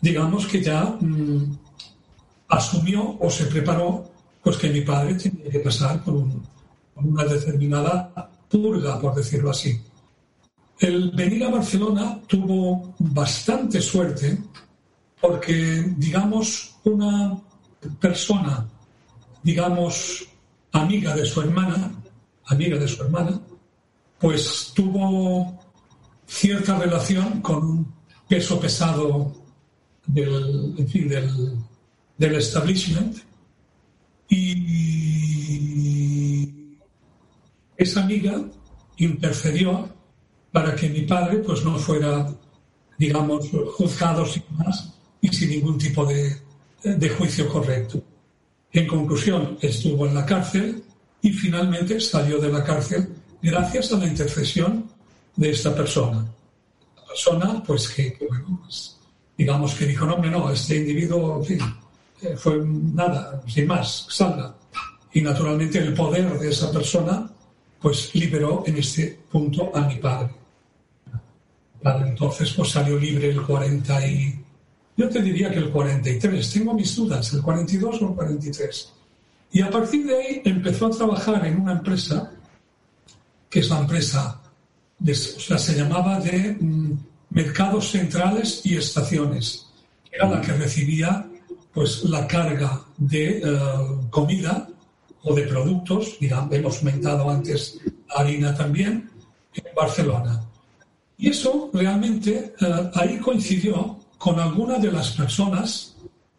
[0.00, 1.58] digamos que ya mm,
[2.48, 4.15] asumió o se preparó
[4.46, 6.24] pues que mi padre tenía que pasar por
[6.94, 9.76] una determinada purga, por decirlo así.
[10.78, 14.38] El venir a Barcelona tuvo bastante suerte
[15.20, 17.36] porque, digamos, una
[17.98, 18.64] persona,
[19.42, 20.24] digamos,
[20.70, 21.90] amiga de su hermana,
[22.44, 23.40] amiga de su hermana,
[24.20, 25.58] pues tuvo
[26.24, 27.94] cierta relación con un
[28.28, 29.34] peso pesado
[30.06, 33.25] del, en fin, del, establishment
[34.28, 35.26] y
[37.76, 38.40] esa amiga
[38.96, 39.88] intercedió
[40.50, 42.26] para que mi padre pues no fuera,
[42.98, 46.36] digamos, juzgado sin más y sin ningún tipo de,
[46.82, 48.02] de juicio correcto.
[48.72, 50.82] En conclusión, estuvo en la cárcel
[51.22, 53.08] y finalmente salió de la cárcel
[53.42, 54.90] gracias a la intercesión
[55.36, 56.26] de esta persona.
[56.96, 58.98] La persona, pues que, bueno, pues,
[59.36, 61.58] digamos que dijo, no, hombre, no, este individuo, en fin,
[62.22, 64.54] eh, fue nada, sin más, salga.
[65.12, 67.30] Y naturalmente el poder de esa persona,
[67.80, 70.30] pues liberó en este punto a mi padre
[71.94, 74.42] entonces pues salió libre el 40 y...
[74.98, 78.92] Yo te diría que el 43, tengo mis dudas, el 42 o el 43.
[79.52, 82.32] Y a partir de ahí empezó a trabajar en una empresa,
[83.50, 84.40] que es la empresa
[84.98, 86.92] o sea, se llamaba de mm,
[87.28, 89.66] mercados centrales y estaciones.
[90.10, 91.28] Era la que recibía
[91.76, 93.42] pues la carga de eh,
[94.08, 94.66] comida
[95.24, 97.78] o de productos, digamos, hemos comentado antes
[98.16, 99.10] harina también,
[99.52, 100.42] en Barcelona.
[101.18, 105.94] Y eso realmente eh, ahí coincidió con algunas de las personas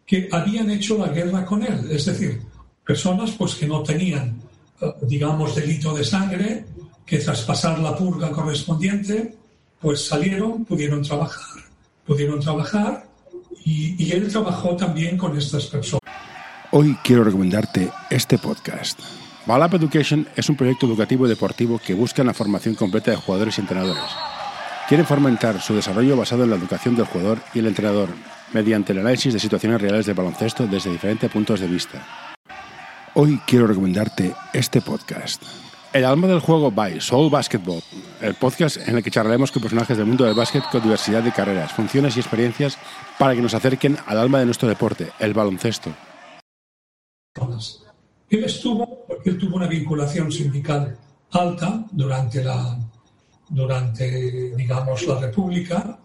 [0.07, 2.41] que habían hecho la guerra con él, es decir,
[2.83, 4.41] personas pues que no tenían,
[4.81, 6.65] eh, digamos, delito de sangre,
[7.05, 9.35] que tras pasar la purga correspondiente,
[9.79, 11.61] pues salieron, pudieron trabajar,
[12.07, 13.06] pudieron trabajar
[13.68, 16.01] y, él trabajó también con estas personas.
[16.72, 18.99] Hoy quiero recomendarte este podcast.
[19.45, 23.57] Balap Education es un proyecto educativo y deportivo que busca la formación completa de jugadores
[23.57, 24.03] y entrenadores.
[24.88, 28.09] Quieren fomentar su desarrollo basado en la educación del jugador y el entrenador,
[28.53, 32.05] mediante el análisis de situaciones reales de baloncesto desde diferentes puntos de vista.
[33.15, 35.43] Hoy quiero recomendarte este podcast.
[35.93, 37.81] El alma del juego by Soul Basketball,
[38.21, 41.31] el podcast en el que charlaremos con personajes del mundo del básquet con diversidad de
[41.31, 42.77] carreras, funciones y experiencias
[43.17, 45.91] para que nos acerquen al alma de nuestro deporte, el baloncesto.
[48.29, 50.97] Él estuvo, porque él tuvo una vinculación sindical
[51.31, 52.77] alta durante la,
[53.47, 55.97] durante, digamos, la República,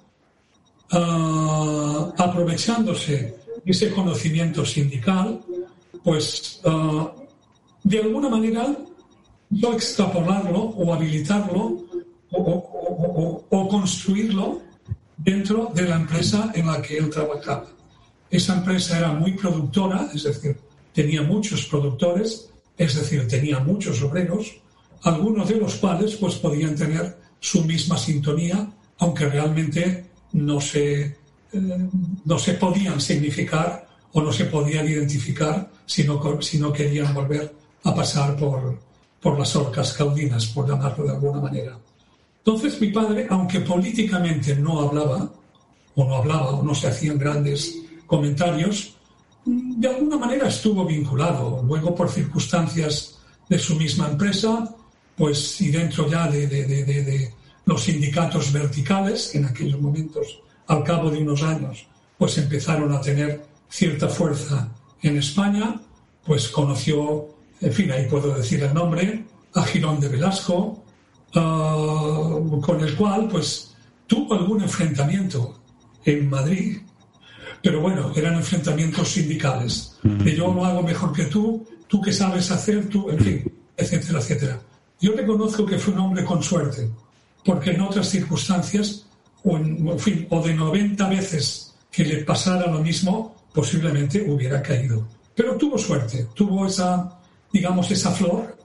[0.92, 5.40] uh, aprovechándose ese conocimiento sindical,
[6.04, 7.08] pues uh,
[7.82, 8.76] de alguna manera
[9.52, 11.84] yo extrapolarlo o habilitarlo
[12.30, 14.62] o, construirlo
[15.16, 17.66] dentro de la empresa en la que él trabajaba.
[18.30, 20.56] Esa empresa era muy productora, es decir,
[20.92, 22.48] tenía muchos productores,
[22.78, 24.54] es decir, tenía muchos obreros,
[25.02, 28.66] algunos de los cuales pues podían tener su misma sintonía,
[28.98, 31.16] aunque realmente no se, eh,
[32.24, 37.54] no se podían significar o no se podían identificar si no, si no querían volver
[37.84, 38.78] a pasar por,
[39.22, 41.78] por las orcas caudinas, por llamarlo de alguna manera.
[42.38, 45.30] Entonces mi padre, aunque políticamente no hablaba,
[45.94, 48.96] o no hablaba, o no se hacían grandes comentarios,
[49.44, 51.62] de alguna manera estuvo vinculado.
[51.66, 53.18] Luego, por circunstancias
[53.48, 54.74] de su misma empresa,
[55.16, 60.40] pues y dentro ya de, de, de, de, los sindicatos verticales, que en aquellos momentos,
[60.66, 61.86] al cabo de unos años,
[62.18, 64.68] pues empezaron a tener cierta fuerza
[65.00, 65.80] en España,
[66.24, 67.28] pues conoció,
[67.62, 70.84] en fin, ahí puedo decir el nombre, a Girón de Velasco,
[71.34, 73.74] uh, con el cual pues
[74.06, 75.62] tuvo algún enfrentamiento
[76.04, 76.78] en Madrid,
[77.62, 79.96] pero bueno, eran enfrentamientos sindicales.
[80.22, 84.18] Que yo lo hago mejor que tú, tú que sabes hacer, tú, en fin, etcétera,
[84.18, 84.60] etcétera.
[85.00, 86.90] Yo reconozco que fue un hombre con suerte,
[87.44, 89.06] porque en otras circunstancias,
[89.44, 95.06] o, en, fin, o de 90 veces que le pasara lo mismo, posiblemente hubiera caído.
[95.34, 97.21] Pero tuvo suerte, tuvo esa,
[97.52, 98.56] digamos, esa flor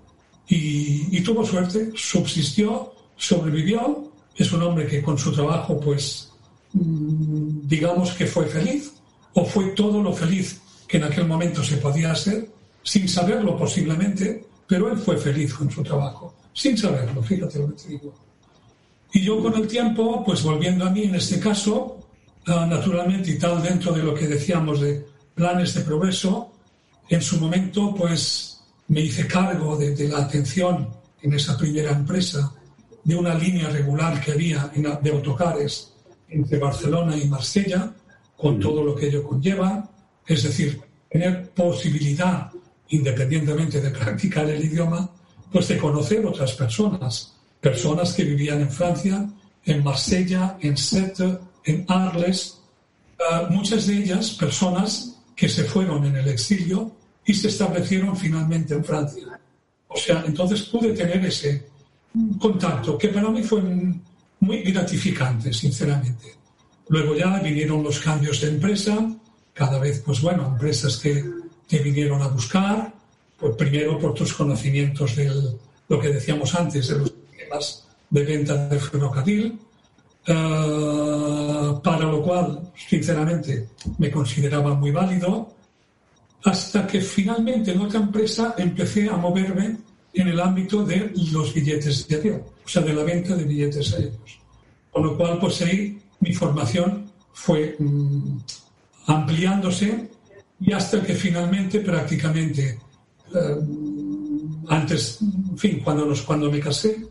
[0.47, 4.11] y, y tuvo suerte, subsistió, sobrevivió.
[4.35, 6.31] Es un hombre que con su trabajo, pues,
[6.73, 8.93] mm, digamos que fue feliz,
[9.33, 12.49] o fue todo lo feliz que en aquel momento se podía ser,
[12.81, 17.83] sin saberlo posiblemente, pero él fue feliz con su trabajo, sin saberlo, fíjate lo que
[17.83, 18.13] te digo.
[19.13, 21.99] Y yo con el tiempo, pues volviendo a mí en este caso,
[22.47, 26.51] uh, naturalmente y tal dentro de lo que decíamos de planes de progreso,
[27.09, 28.57] en su momento pues
[28.89, 30.88] me hice cargo de, de la atención
[31.21, 32.53] en esa primera empresa
[33.03, 35.93] de una línea regular que había en, de autocares
[36.29, 37.91] entre Barcelona y Marsella,
[38.35, 39.89] con todo lo que ello conlleva,
[40.25, 42.51] es decir, tener posibilidad
[42.89, 45.09] independientemente de practicar el idioma,
[45.51, 49.25] pues de conocer otras personas, personas que vivían en Francia,
[49.65, 52.59] en Marsella, en Sète, en Arles,
[53.19, 56.91] uh, muchas de ellas personas que se fueron en el exilio
[57.28, 59.39] y se establecieron finalmente en Francia.
[59.89, 61.67] O sea, entonces pude tener ese
[62.39, 63.61] contacto que para mí fue
[64.39, 66.36] muy gratificante, sinceramente.
[66.88, 69.13] Luego ya vinieron los cambios de empresa,
[69.53, 71.23] cada vez, pues bueno, empresas que
[71.67, 72.93] te vinieron a buscar,
[73.38, 75.30] pues primero por tus conocimientos de
[75.89, 79.59] lo que decíamos antes, de los sistemas de venta de ferrocarril,
[80.30, 83.67] uh, para lo cual, sinceramente,
[83.97, 85.57] me consideraba muy válido,
[86.43, 89.77] hasta que finalmente en otra empresa empecé a moverme
[90.13, 93.93] en el ámbito de los billetes de avión, o sea, de la venta de billetes
[93.93, 94.39] aéreos.
[94.91, 98.39] Con lo cual, pues ahí mi formación fue mmm,
[99.07, 100.09] ampliándose
[100.59, 102.79] y hasta que finalmente prácticamente
[103.33, 103.55] eh,
[104.69, 107.05] antes, en fin, cuando, nos, cuando me casé,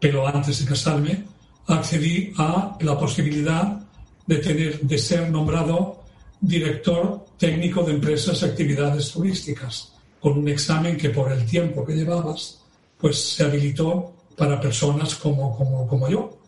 [0.00, 1.24] pero antes de casarme,
[1.66, 3.80] accedí a la posibilidad
[4.26, 5.99] de, tener, de ser nombrado
[6.40, 11.94] director técnico de empresas y actividades turísticas, con un examen que por el tiempo que
[11.94, 12.62] llevabas,
[12.98, 16.38] pues se habilitó para personas como, como, como yo,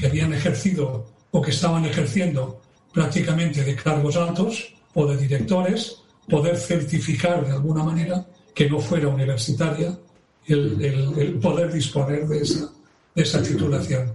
[0.00, 2.60] que habían ejercido o que estaban ejerciendo
[2.92, 5.96] prácticamente de cargos altos o de directores,
[6.28, 9.98] poder certificar de alguna manera que no fuera universitaria
[10.46, 12.70] el, poder disponer de esa,
[13.14, 14.12] de esa titulación.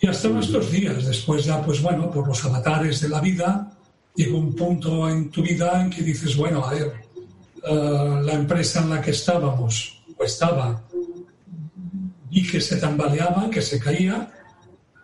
[0.00, 3.70] Y hasta nuestros días, después ya, pues bueno, por los avatares de la vida,
[4.14, 6.92] llega un punto en tu vida en que dices, bueno, a ver,
[7.64, 10.82] eh, la empresa en la que estábamos, o estaba,
[12.30, 14.30] y que se tambaleaba, que se caía,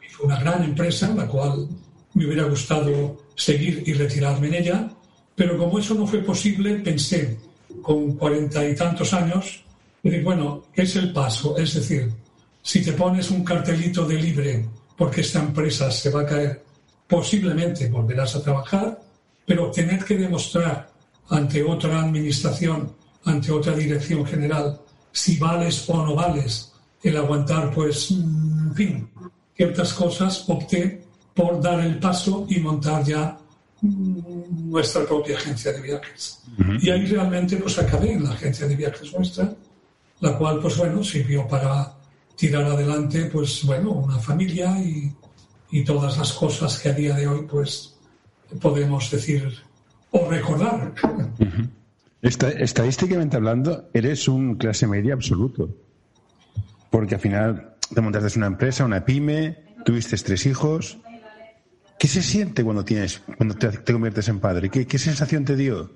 [0.03, 1.69] y fue una gran empresa en la cual
[2.15, 4.89] me hubiera gustado seguir y retirarme en ella,
[5.35, 7.39] pero como eso no fue posible, pensé
[7.83, 9.63] con cuarenta y tantos años,
[10.03, 12.13] y bueno, es el paso, es decir,
[12.63, 16.65] si te pones un cartelito de libre porque esta empresa se va a caer,
[17.09, 19.01] posiblemente volverás a trabajar,
[19.45, 20.91] pero tener que demostrar
[21.29, 22.93] ante otra administración,
[23.25, 24.81] ante otra dirección general,
[25.13, 29.09] si vales o no vales, el aguantar, pues, en fin,
[29.57, 31.05] ciertas cosas, opté
[31.35, 33.39] por dar el paso y montar ya
[33.83, 36.43] nuestra propia agencia de viajes.
[36.81, 39.55] Y ahí realmente pues acabé en la agencia de viajes nuestra,
[40.21, 41.95] la cual pues bueno, sirvió para
[42.37, 45.13] tirar adelante pues bueno, una familia y,
[45.77, 47.95] y todas las cosas que a día de hoy pues
[48.63, 49.59] podemos decir
[50.11, 50.95] o recordar.
[52.23, 55.69] estadísticamente hablando, eres un clase media absoluto.
[56.89, 60.97] Porque al final te montaste una empresa, una pyme, tuviste tres hijos,
[61.99, 64.69] ¿Qué se siente cuando tienes, cuando te, conviertes en padre?
[64.71, 65.91] ¿Qué, sensación te dio?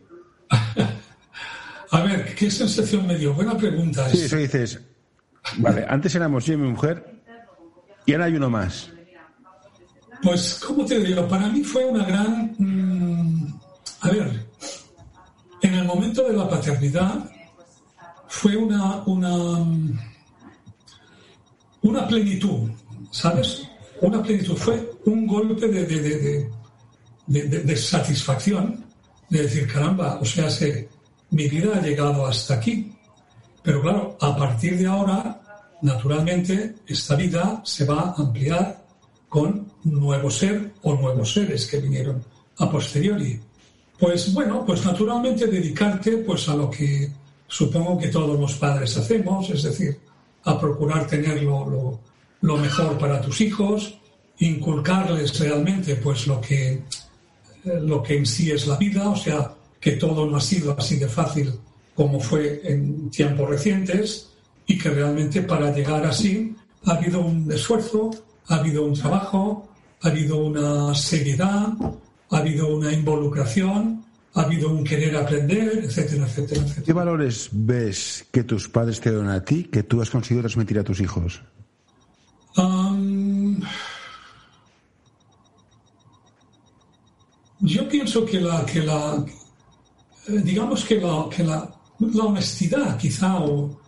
[1.90, 3.34] A ver, ¿qué sensación me dio?
[3.34, 4.08] Buena pregunta.
[4.08, 4.80] Sí, eso dices.
[5.58, 7.22] Vale, antes éramos yo y mi mujer
[8.06, 8.90] y ahora hay uno más.
[10.22, 11.26] Pues, ¿cómo te digo?
[11.28, 12.54] Para mí fue una gran.
[12.58, 13.54] Mm,
[14.02, 14.46] a ver,
[15.62, 17.30] en el momento de la paternidad
[18.28, 19.66] fue una, una,
[21.82, 22.70] una plenitud,
[23.10, 23.70] ¿sabes?
[24.00, 26.48] una plenitud, fue un golpe de,
[27.26, 28.84] de, satisfacción,
[29.28, 30.88] de decir, caramba, o sea, se,
[31.30, 32.92] mi vida ha llegado hasta aquí.
[33.62, 35.40] Pero claro, a partir de ahora,
[35.82, 38.82] naturalmente, esta vida se va a ampliar
[39.30, 42.22] con nuevo ser o nuevos seres que vinieron
[42.58, 43.40] a posteriori.
[43.98, 47.10] Pues bueno, pues naturalmente dedicarte pues a lo que
[47.46, 49.98] supongo que todos los padres hacemos, es decir,
[50.44, 52.00] a procurar tener lo,
[52.40, 53.98] lo mejor para tus hijos,
[54.40, 56.82] inculcarles realmente pues lo que,
[57.64, 60.96] lo que en sí es la vida, o sea, que todo no ha sido así
[60.96, 61.52] de fácil
[61.94, 64.30] como fue en tiempos recientes
[64.66, 66.56] y que realmente para llegar así
[66.86, 68.10] ha habido un esfuerzo,
[68.50, 69.68] ha habido un trabajo,
[70.02, 71.68] ha habido una seriedad,
[72.30, 76.84] ha habido una involucración, ha habido un querer aprender, etcétera, etcétera, etcétera.
[76.84, 80.78] ¿Qué valores ves que tus padres te dan a ti que tú has conseguido transmitir
[80.80, 81.40] a tus hijos?
[87.60, 89.24] Yo pienso que la, que la
[90.28, 91.70] eh, digamos que la, que la,
[92.22, 93.78] honestidad quizá o,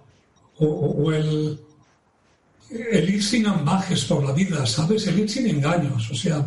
[0.58, 1.58] o, el,
[2.72, 5.06] el, ir sin ambajes por la vida, ¿sabes?
[5.06, 6.10] El ir sin engaños.
[6.10, 6.46] O sea,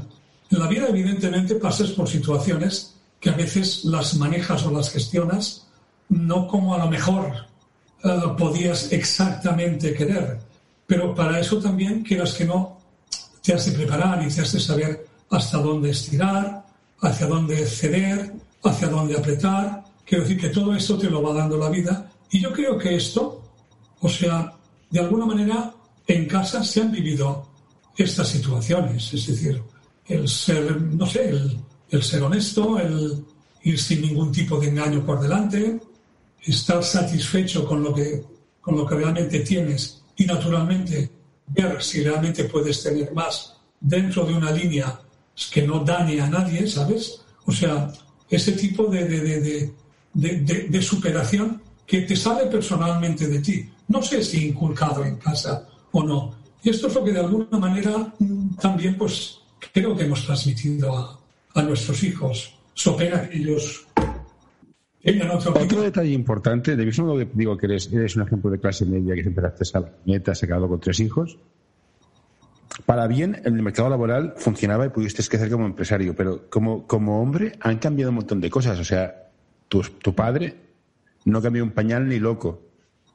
[0.49, 5.67] en la vida evidentemente pasas por situaciones que a veces las manejas o las gestionas
[6.09, 7.33] no como a lo mejor
[8.03, 10.39] eh, podías exactamente querer.
[10.85, 12.79] Pero para eso también, quieras que no,
[13.41, 16.65] te has de preparar y te has de saber hasta dónde estirar,
[17.01, 19.83] hacia dónde ceder, hacia dónde apretar.
[20.05, 22.11] Quiero decir que todo esto te lo va dando la vida.
[22.29, 23.41] Y yo creo que esto,
[24.01, 24.53] o sea,
[24.91, 25.74] de alguna manera
[26.07, 27.47] en casa se han vivido
[27.97, 29.13] estas situaciones.
[29.13, 29.61] Es decir,
[30.07, 31.31] el ser, no sé,
[31.89, 33.23] el, ser honesto, el
[33.63, 35.79] ir sin ningún tipo de engaño por delante,
[36.43, 38.23] estar satisfecho con lo que,
[38.61, 41.09] con lo que realmente tienes y naturalmente
[41.47, 44.99] ver si realmente puedes tener más dentro de una línea
[45.51, 47.21] que no dañe a nadie, ¿sabes?
[47.45, 47.91] O sea,
[48.29, 49.73] ese tipo de, de,
[50.13, 53.69] de, superación que te sale personalmente de ti.
[53.87, 56.35] No sé si inculcado en casa o no.
[56.61, 58.13] Y esto es lo que de alguna manera
[58.59, 59.39] también pues
[59.73, 61.19] creo que hemos transmitido a,
[61.53, 62.53] a nuestros hijos.
[62.73, 63.87] So pena que ellos
[65.01, 68.59] tengan otro Otro detalle importante, de mismo que digo que eres, eres un ejemplo de
[68.59, 71.37] clase media que siempre haces a la nieta, se ha quedado con tres hijos,
[72.85, 77.21] para bien en el mercado laboral funcionaba y pudiste crecer como empresario, pero como, como
[77.21, 78.77] hombre han cambiado un montón de cosas.
[78.79, 79.29] O sea,
[79.69, 80.57] tu, tu padre
[81.23, 82.61] no cambió un pañal ni loco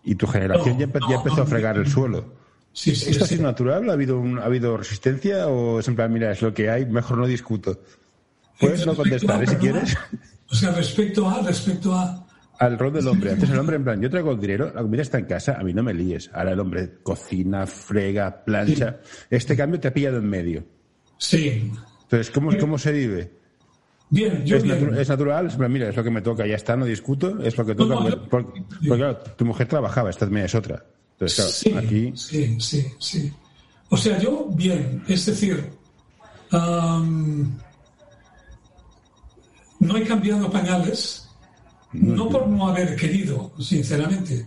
[0.02, 2.39] y tu generación ya, empezó a fregar el suelo.
[2.74, 3.88] ¿Esto ha sido natural?
[3.90, 7.18] ¿Ha habido, ¿Ha habido resistencia o es en plan, mira, es lo que hay, mejor
[7.18, 7.80] no discuto?
[8.58, 9.46] Puedes no contestar, ¿eh?
[9.46, 9.96] si quieres.
[10.50, 12.26] O sea, respecto a, respecto a,
[12.58, 13.32] al rol del hombre.
[13.32, 15.62] Antes el hombre, en plan, yo traigo el dinero, la comida está en casa, a
[15.64, 16.30] mí no me líes.
[16.34, 18.98] Ahora el hombre cocina, frega, plancha.
[19.30, 20.64] Este cambio te ha pillado en medio.
[21.18, 21.72] Sí.
[22.02, 23.30] Entonces, ¿cómo, cómo se vive?
[24.10, 24.90] Bien, yo ¿Es, bien.
[24.90, 25.46] natu- es natural?
[25.46, 27.94] Es, mira, es lo que me toca, ya está, no discuto, es lo que toca.
[27.94, 30.84] No, no, yo- porque, porque, claro, tu mujer trabajaba, esta también es otra.
[31.20, 32.12] Entonces, claro, Sí, aquí.
[32.16, 33.32] sí, sí, sí.
[33.90, 35.70] O sea, yo bien, es decir,
[39.78, 41.28] no he cambiado pañales,
[41.92, 44.46] no por no haber querido, sinceramente.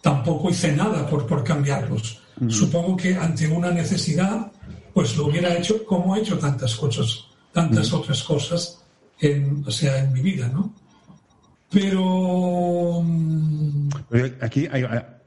[0.00, 2.20] Tampoco hice nada por, por cambiarlos.
[2.48, 4.50] Supongo que ante una necesidad,
[4.92, 8.80] pues lo hubiera hecho como he hecho tantas cosas, tantas otras cosas,
[9.20, 10.74] en, o sea, en mi vida, ¿no?
[11.70, 13.88] Pero mm,
[14.40, 14.84] Aquí hay-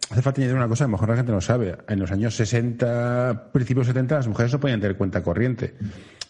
[0.09, 1.77] hace falta añadir una cosa, a lo mejor la gente no sabe.
[1.87, 5.75] En los años 60, principios 70, las mujeres no podían tener cuenta corriente.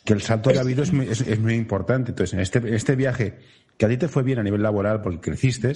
[0.03, 2.11] Que el salto que ha habido es muy, es- es muy importante.
[2.11, 3.38] Entonces, en este, este viaje,
[3.78, 5.73] que a ti te fue bien a nivel laboral porque creciste,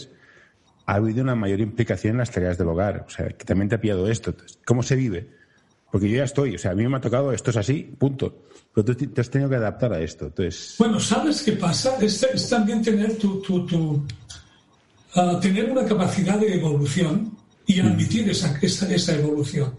[0.86, 3.06] ha habido una mayor implicación en las tareas del hogar.
[3.08, 4.32] O sea, que también te ha pillado esto.
[4.32, 5.28] Entonces, ¿Cómo se vive?
[5.92, 8.46] Porque yo ya estoy, o sea, a mí me ha tocado, esto es así, punto.
[8.74, 10.28] Pero tú te has tenido que adaptar a esto.
[10.28, 11.98] Entonces, Bueno, ¿sabes qué pasa?
[12.00, 14.06] Es, es también tener tu, tu, tu,
[15.16, 17.38] ah, tener una capacidad de evolución
[17.72, 19.74] y admitir esa, esa, esa evolución.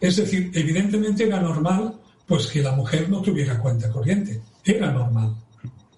[0.00, 1.94] Es decir, evidentemente era normal
[2.26, 4.40] pues que la mujer no tuviera cuenta corriente.
[4.64, 5.34] Era normal.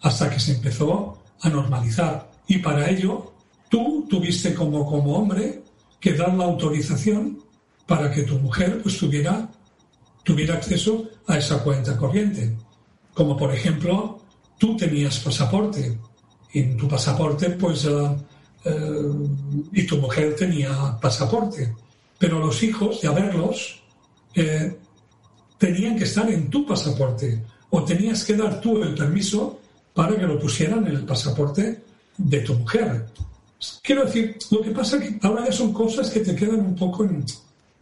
[0.02, 2.30] Hasta que se empezó a normalizar.
[2.46, 3.32] Y para ello,
[3.68, 5.62] tú tuviste como, como hombre
[5.98, 7.42] que dar la autorización
[7.86, 9.48] para que tu mujer pues tuviera,
[10.22, 12.56] tuviera acceso a esa cuenta corriente.
[13.14, 14.20] Como por ejemplo,
[14.58, 15.98] tú tenías pasaporte
[16.52, 17.86] y en tu pasaporte, pues,
[18.64, 19.02] eh,
[19.72, 21.74] y tu mujer tenía pasaporte.
[22.18, 23.80] Pero los hijos, de haberlos,
[24.34, 24.76] eh,
[25.56, 29.60] tenían que estar en tu pasaporte o tenías que dar tú el permiso
[29.94, 31.82] para que lo pusieran en el pasaporte
[32.16, 33.06] de tu mujer.
[33.82, 36.76] Quiero decir, lo que pasa es que ahora ya son cosas que te quedan un
[36.76, 37.24] poco en...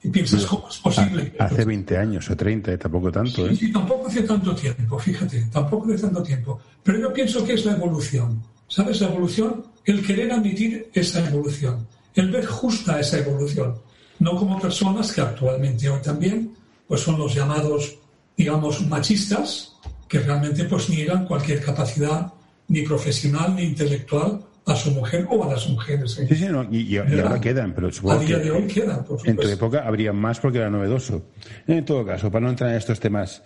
[0.03, 1.35] Y piensas, ¿cómo es posible?
[1.39, 3.51] hace 20 años o 30, eh, tampoco tanto, ¿eh?
[3.51, 6.61] Sí, sí, tampoco hace tanto tiempo, fíjate, tampoco hace tanto tiempo.
[6.83, 8.43] Pero yo pienso que es la evolución.
[8.69, 9.01] ¿Sabes?
[9.01, 13.75] La evolución, el querer admitir esa evolución, el ver justa esa evolución.
[14.19, 16.53] No como personas que actualmente hoy también,
[16.89, 17.97] pues son los llamados,
[18.37, 19.73] digamos, machistas,
[20.09, 22.33] que realmente pues niegan cualquier capacidad
[22.69, 26.19] ni profesional ni intelectual a su mujer o a las mujeres.
[26.19, 26.27] ¿eh?
[26.29, 28.67] Sí, sí, no, y, y- y ahora quedan, pero A supongo día que de hoy
[28.67, 29.51] quedan, por en tu supuesto.
[29.53, 31.23] época habría más porque era novedoso.
[31.69, 33.43] En todo caso, para no entrar en estos temas,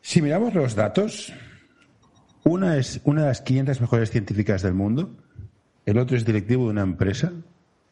[0.00, 1.32] si miramos los datos,
[2.50, 5.16] una es una de las 500 mejores científicas del mundo,
[5.86, 7.32] el otro es directivo de una empresa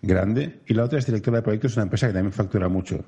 [0.02, 3.04] grande y la otra es directora de proyectos de una empresa que también factura mucho.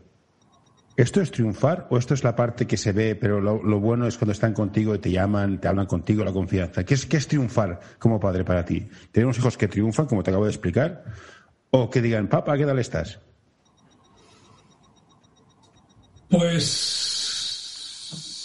[0.96, 4.06] ¿Esto es triunfar o esto es la parte que se ve, pero lo, lo bueno
[4.06, 6.84] es cuando están contigo y te llaman, te hablan contigo, la confianza?
[6.84, 8.88] ¿Qué es, ¿Qué es triunfar como padre para ti?
[9.10, 11.04] ¿Tener unos hijos que triunfan, como te acabo de explicar?
[11.70, 13.18] ¿O que digan, papá, qué tal estás?
[16.28, 17.09] Pues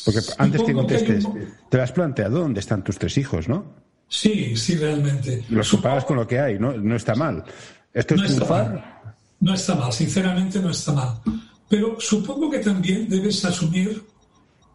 [0.06, 1.28] Porque antes que contestes,
[1.70, 3.84] te lo has planteado dónde están tus tres hijos, ¿no?
[4.08, 5.44] sí, sí, realmente.
[5.50, 6.74] Los comparas con lo que hay, ¿no?
[6.74, 7.44] No está mal.
[7.92, 8.96] ¿Esto es No está mal.
[9.40, 11.20] No está mal, sinceramente no está mal.
[11.68, 14.04] Pero supongo que también debes asumir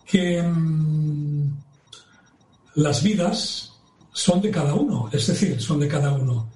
[0.04, 1.56] que mm,
[2.74, 3.72] las vidas
[4.12, 6.50] son de cada uno, es decir, son de cada uno.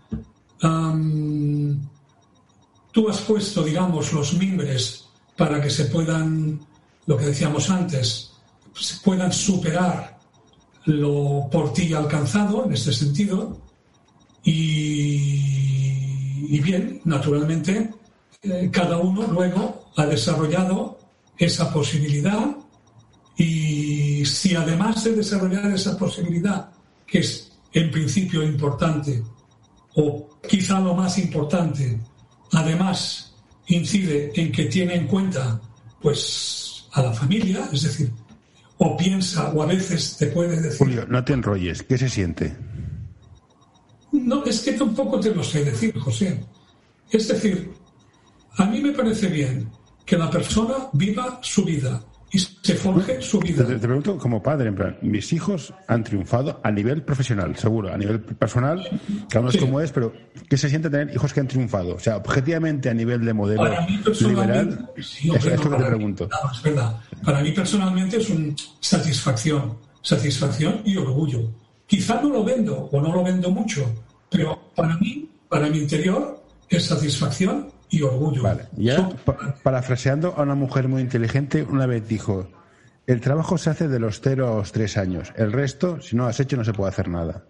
[2.93, 5.07] Tú has puesto, digamos, los mimbres
[5.37, 6.61] para que se puedan,
[7.07, 8.34] lo que decíamos antes,
[8.75, 10.19] se puedan superar
[10.87, 13.59] lo por ti alcanzado en este sentido.
[14.43, 15.33] Y,
[16.49, 17.91] y bien, naturalmente,
[18.43, 20.99] eh, cada uno luego ha desarrollado
[21.39, 22.57] esa posibilidad.
[23.37, 26.71] Y si además de desarrollar esa posibilidad,
[27.07, 29.23] que es en principio importante,
[29.97, 31.99] o quizá lo más importante,
[32.53, 33.35] además
[33.67, 35.61] incide en que tiene en cuenta
[36.01, 38.13] pues a la familia, es decir,
[38.85, 41.83] o piensa o a veces te puede decir Julio, no te enrolles.
[41.83, 42.55] ¿Qué se siente?
[44.13, 46.45] no, es que tampoco te lo sé decir, José.
[47.11, 47.73] Es decir,
[48.57, 49.69] a mí me parece bien
[50.05, 52.05] que la persona viva su vida
[52.65, 53.67] se forje su Te, vida.
[53.67, 57.99] te pregunto como padre, en plan, mis hijos han triunfado a nivel profesional, seguro, a
[57.99, 58.83] nivel personal,
[59.29, 60.15] cada uno es como es, pero
[60.49, 61.95] ¿qué se siente tener hijos que han triunfado?
[61.97, 63.65] O sea, objetivamente a nivel de modelo
[64.19, 66.27] liberal, sí, es lo que te para mí- pregunto.
[66.31, 67.01] no, es verdad.
[67.23, 71.51] Para mí personalmente es una satisfacción, satisfacción y orgullo.
[71.87, 73.85] Quizá no lo vendo o no lo vendo mucho,
[74.31, 77.69] pero para mí, para mi interior, es satisfacción
[77.99, 78.43] y orgullo.
[78.43, 82.49] Vale, ya pa- parafraseando a una mujer muy inteligente, una vez dijo,
[83.07, 86.27] el trabajo se hace de los 0 a los 3 años, el resto, si no
[86.27, 87.45] has hecho, no se puede hacer nada.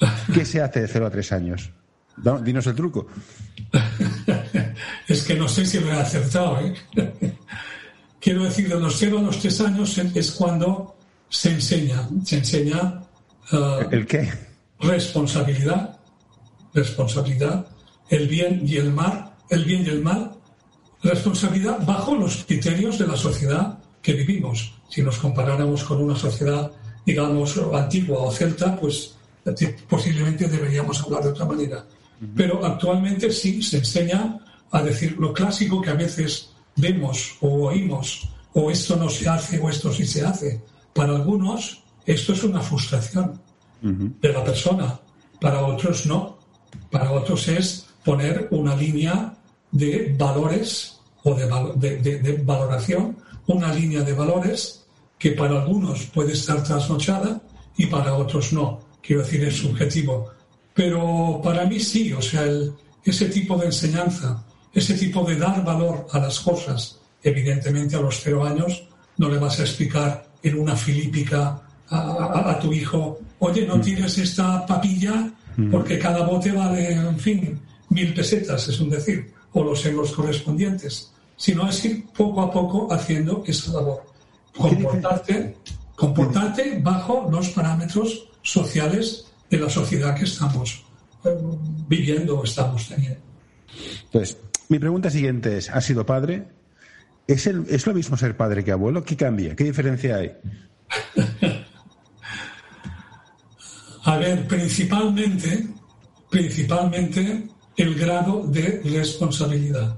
[0.34, 1.70] ¿Qué se hace de 0 a 3 años?
[2.44, 3.08] dinos el truco.
[5.08, 6.58] es que no sé si lo he acertado.
[6.60, 6.74] ¿eh?
[8.20, 10.96] Quiero decir, de los 0 a los 3 años es cuando
[11.28, 12.08] se enseña.
[12.24, 13.02] Se enseña.
[13.52, 14.32] Uh, ¿El qué?
[14.80, 15.98] Responsabilidad.
[16.72, 17.66] Responsabilidad.
[18.08, 19.33] El bien y el mal.
[19.48, 20.32] El bien y el mal.
[21.02, 24.74] Responsabilidad bajo los criterios de la sociedad que vivimos.
[24.88, 26.70] Si nos comparáramos con una sociedad,
[27.04, 29.16] digamos, antigua o celta, pues
[29.88, 31.84] posiblemente deberíamos hablar de otra manera.
[32.34, 34.38] Pero actualmente sí se enseña
[34.70, 39.58] a decir lo clásico que a veces vemos o oímos, o esto no se hace
[39.60, 40.62] o esto sí se hace.
[40.92, 43.40] Para algunos esto es una frustración
[43.82, 44.98] de la persona,
[45.40, 46.38] para otros no.
[46.90, 49.34] Para otros es poner una línea
[49.70, 54.84] de valores o de, de valoración, una línea de valores
[55.18, 57.40] que para algunos puede estar trasnochada
[57.76, 58.80] y para otros no.
[59.02, 60.30] Quiero decir, es subjetivo.
[60.74, 62.44] Pero para mí sí, o sea,
[63.04, 68.20] ese tipo de enseñanza, ese tipo de dar valor a las cosas, evidentemente a los
[68.20, 68.84] cero años
[69.16, 73.80] no le vas a explicar en una filípica a, tu hijo, oye, no mm.
[73.80, 75.70] tires esta papilla mm.
[75.70, 77.60] porque cada bote vale, en fin,
[77.94, 82.92] mil pesetas, es un decir, o los euros correspondientes, sino es ir poco a poco
[82.92, 84.04] haciendo esa labor.
[84.56, 85.56] Comportarte,
[85.94, 90.84] comportarte bajo los parámetros sociales de la sociedad que estamos
[91.24, 91.30] eh,
[91.88, 93.20] viviendo o estamos teniendo.
[94.04, 94.36] Entonces,
[94.68, 96.48] mi pregunta siguiente es, ¿has sido padre?
[97.26, 99.04] ¿Es, el, ¿Es lo mismo ser padre que abuelo?
[99.04, 99.56] ¿Qué cambia?
[99.56, 100.32] ¿Qué diferencia hay?
[104.04, 105.66] A ver, principalmente,
[106.28, 109.96] principalmente el grado de responsabilidad.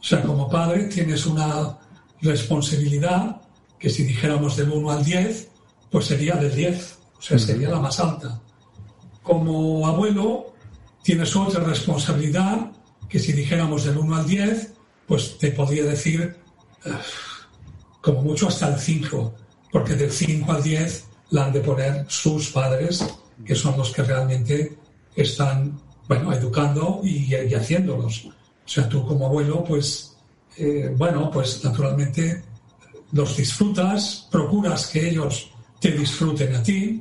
[0.00, 1.78] O sea, como padre tienes una
[2.20, 3.40] responsabilidad
[3.78, 5.48] que si dijéramos del 1 al 10,
[5.90, 8.40] pues sería del 10, o sea, sería la más alta
[9.24, 10.54] como abuelo
[11.02, 12.70] tienes otra responsabilidad
[13.08, 14.72] que si dijéramos del 1 al 10,
[15.08, 16.36] pues te podría decir
[18.00, 19.34] como mucho hasta el 5,
[19.72, 23.04] porque del 5 al 10 la han de poner sus padres,
[23.44, 24.78] que son los que realmente
[25.16, 28.26] están, bueno, educando y, haciéndolos.
[28.26, 30.16] O sea, tú como abuelo, pues,
[30.56, 32.42] eh, bueno, pues naturalmente
[33.12, 35.50] los disfrutas, procuras que ellos
[35.80, 37.00] te disfruten a ti,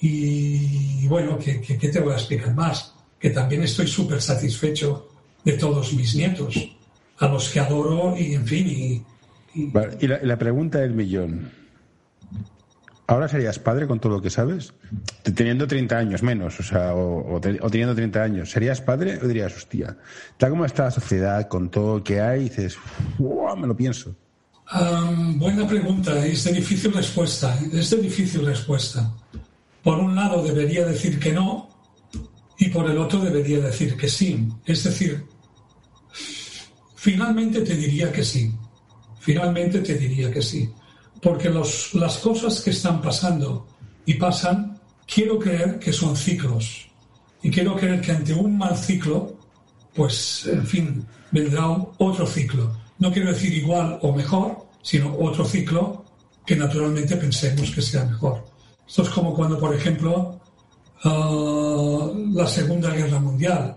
[0.00, 2.94] y, bueno, ¿qué, te voy a explicar más?
[3.18, 5.08] Que también estoy súper satisfecho
[5.44, 6.56] de todos mis nietos,
[7.18, 8.66] a los que adoro y, en fin.
[8.68, 10.06] Y, y...
[10.06, 11.50] la, pregunta del millón.
[13.12, 14.72] ¿Ahora serías padre con todo lo que sabes?
[15.34, 19.96] Teniendo 30 años menos, o sea, o, teniendo 30 años, ¿serías padre o dirías, hostia,
[20.38, 22.78] tal como está la sociedad, con todo lo que hay, dices,
[23.18, 24.16] me lo pienso?
[25.36, 29.12] buena pregunta, es de difícil respuesta, es de difícil respuesta
[29.82, 31.68] por un lado debería decir que no
[32.58, 34.48] y por el otro debería decir que sí.
[34.64, 35.24] Es decir,
[36.94, 38.52] finalmente te diría que sí.
[39.18, 40.70] Finalmente te diría que sí.
[41.22, 43.66] Porque los, las cosas que están pasando
[44.04, 46.88] y pasan, quiero creer que son ciclos.
[47.42, 49.38] Y quiero creer que ante un mal ciclo,
[49.94, 51.68] pues, en fin, vendrá
[51.98, 52.76] otro ciclo.
[52.98, 56.04] No quiero decir igual o mejor, sino otro ciclo
[56.44, 58.44] que naturalmente pensemos que sea mejor.
[58.86, 60.40] Esto es como cuando, por ejemplo,
[61.04, 63.76] ah, la Segunda Guerra Mundial.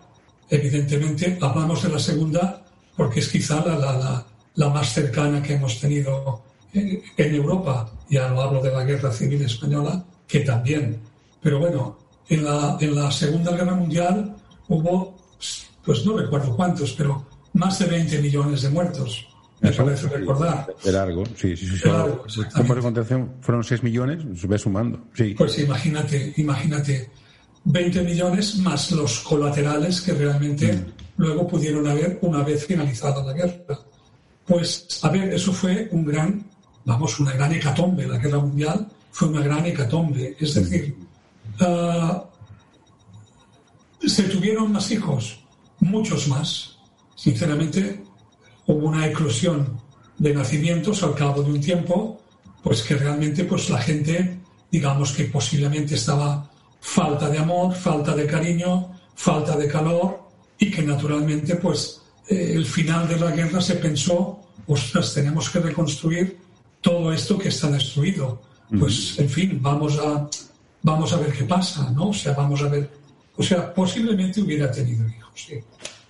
[0.50, 2.66] Evidentemente, hablamos de la Segunda
[2.96, 4.26] porque es quizá la,
[4.56, 6.44] la, más cercana que hemos tenido
[6.76, 7.92] en, Europa.
[8.10, 11.00] Ya no hablo de la Guerra Civil Española, que también.
[11.42, 11.98] Pero bueno,
[12.30, 14.36] en la, en la Segunda Guerra Mundial
[14.68, 15.16] hubo,
[15.84, 19.28] pues no recuerdo cuántos, pero más de 20 millones de muertos
[19.62, 20.68] me parece recordar.
[20.84, 21.78] De largo, sí, sí, sí.
[21.78, 22.26] De largo,
[23.42, 25.08] fueron 6 millones, se ve sumando.
[25.14, 25.34] Sí.
[25.38, 27.10] Pues imagínate, imagínate,
[27.64, 30.86] 20 millones más los colaterales que realmente mm.
[31.18, 33.80] luego pudieron haber una vez finalizada la guerra.
[34.46, 36.46] Pues, a ver, eso fue un gran,
[36.86, 38.08] vamos, una gran hecatombe.
[38.08, 40.38] La guerra mundial fue una gran hecatombe.
[40.40, 40.96] Es decir,
[41.60, 42.24] ah,
[44.06, 45.40] se tuvieron más hijos,
[45.80, 46.78] muchos más.
[47.16, 48.04] Sinceramente,
[48.68, 49.82] hubo una eclosión
[50.18, 52.22] de nacimientos al cabo de un tiempo,
[52.64, 54.40] pues que realmente pues la gente,
[54.72, 60.84] digamos que posiblemente estaba falta de amor, falta de cariño, falta de calor y que
[60.84, 66.45] naturalmente pues eh, el final de la guerra se pensó, ostras, tenemos que reconstruir
[66.86, 68.40] todo esto que está destruido.
[68.80, 70.30] Pues en fin, vamos a
[70.84, 72.10] vamos a ver qué pasa, ¿no?
[72.10, 72.88] O sea, vamos a ver,
[73.36, 75.60] o sea, posiblemente hubiera tenido hijos, sí.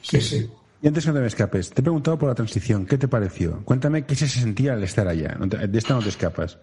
[0.02, 0.50] Sí, sí.
[0.82, 2.86] Y antes que no te me escapes, te he preguntado por la transición.
[2.86, 3.64] ¿Qué te pareció?
[3.64, 5.38] Cuéntame qué se sentía al estar allá.
[5.40, 6.60] De esta no te escapas.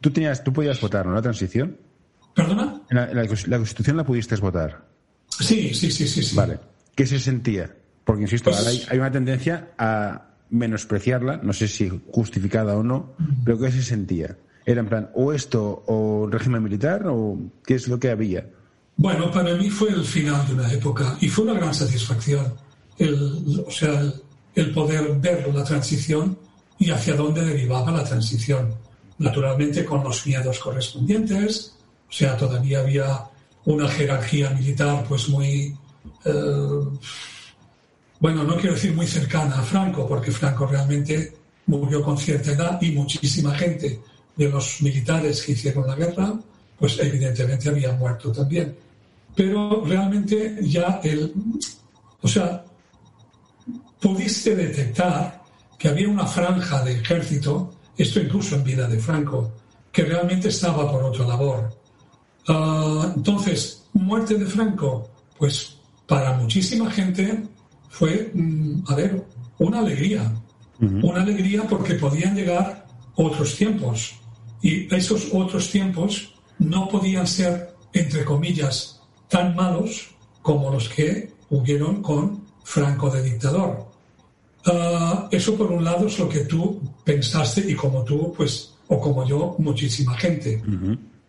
[0.00, 1.14] ¿Tú, tenías, tú podías votar, ¿no?
[1.14, 1.78] La transición.
[2.34, 2.82] ¿Perdona?
[2.90, 3.26] La, la,
[3.58, 4.84] Constitución la pudiste votar.
[5.28, 6.22] Sí, sí, sí, sí.
[6.22, 6.36] sí.
[6.36, 6.58] Vale.
[6.94, 7.74] ¿Qué se sentía?
[8.04, 13.14] Porque, insisto, pues hay, hay, una tendencia a menospreciarla, no sé si justificada o no,
[13.44, 14.36] pero ¿qué se sentía?
[14.64, 17.36] ¿Era en plan, o esto, o régimen militar, o
[17.66, 18.46] qué es lo que había?
[18.96, 22.54] Bueno, para mí fue el final de una época y fue una gran satisfacción.
[22.98, 24.14] El, o sea, el,
[24.54, 26.38] el poder ver la transición
[26.78, 28.74] y hacia dónde derivaba la transición.
[29.18, 31.76] Naturalmente con los miedos correspondientes,
[32.08, 33.24] o sea, todavía había
[33.64, 35.74] una jerarquía militar pues muy,
[36.24, 36.80] eh,
[38.22, 42.80] bueno, no quiero decir muy cercana a Franco, porque Franco realmente murió con cierta edad
[42.80, 44.00] y muchísima gente
[44.36, 46.32] de los militares que hicieron la guerra,
[46.78, 48.76] pues evidentemente había muerto también.
[49.34, 51.34] Pero realmente ya el,
[52.20, 52.64] o sea,
[54.00, 55.42] pudiste detectar
[55.76, 59.50] que había una franja de ejército, esto incluso en vida de Franco,
[59.90, 61.76] que realmente estaba por otra labor.
[62.46, 67.48] Ah, entonces, muerte de Franco, pues para muchísima gente
[67.92, 68.32] fue,
[68.88, 69.22] a ver,
[69.58, 70.32] una alegría.
[70.80, 74.14] Una alegría porque podían llegar otros tiempos.
[74.62, 82.02] Y esos otros tiempos no podían ser, entre comillas, tan malos como los que hubieron
[82.02, 83.86] con Franco de dictador.
[84.66, 88.98] Ah, eso por un lado es lo que tú pensaste y como tú, pues, o
[88.98, 90.62] como yo, muchísima gente.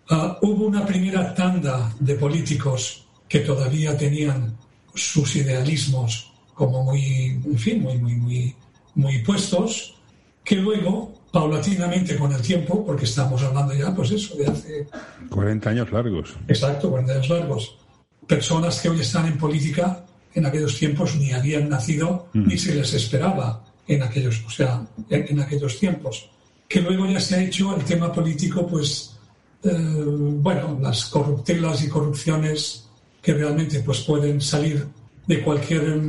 [0.09, 4.57] Ah, hubo una primera tanda de políticos que todavía tenían
[4.95, 8.55] sus idealismos como muy, en fin, muy, muy, muy,
[8.95, 9.95] muy puestos,
[10.43, 14.87] que luego, paulatinamente con el tiempo, porque estamos hablando ya, pues eso, de hace...
[15.29, 16.35] 40 años largos.
[16.47, 17.77] Exacto, 40 años largos.
[18.27, 22.47] Personas que hoy están en política en aquellos tiempos ni habían nacido mm.
[22.47, 26.29] ni se les esperaba en aquellos, o sea, en, aquellos tiempos.
[26.67, 29.17] Que luego ya se ha hecho el tema político, pues,
[29.63, 32.87] eh, bueno, las corruptelas y corrupciones
[33.21, 34.85] que realmente pues pueden salir
[35.27, 35.99] de cualquier,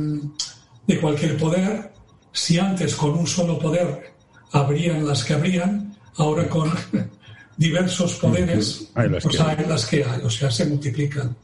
[0.87, 1.91] de cualquier poder.
[2.31, 4.13] Si antes con un solo poder
[4.51, 6.71] habrían las que habrían, ahora con
[7.57, 11.35] diversos poderes, pues hay las que hay, o sea, se multiplican.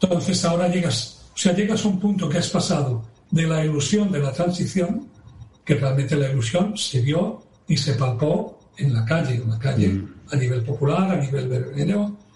[0.00, 4.10] Entonces ahora llegas o sea, llegas a un punto que has pasado de la ilusión
[4.10, 5.06] de la transición,
[5.64, 9.88] que realmente la ilusión se vio y se palpó en la calle, en la calle,
[9.88, 10.14] mm.
[10.32, 11.46] a nivel popular, a nivel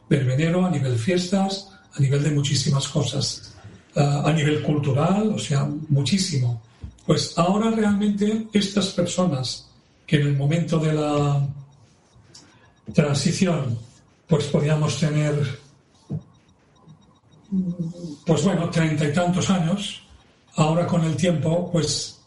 [0.09, 3.52] verbenero, a nivel fiestas, a nivel de muchísimas cosas,
[3.97, 6.63] ah, a nivel cultural, o sea, muchísimo.
[7.07, 9.69] Pues ahora realmente estas personas
[10.07, 11.47] que en el momento de la
[12.93, 13.79] transición,
[14.29, 15.63] pues podíamos tener
[18.25, 20.03] pues bueno, treinta y tantos años,
[20.57, 22.21] ahora con el tiempo, pues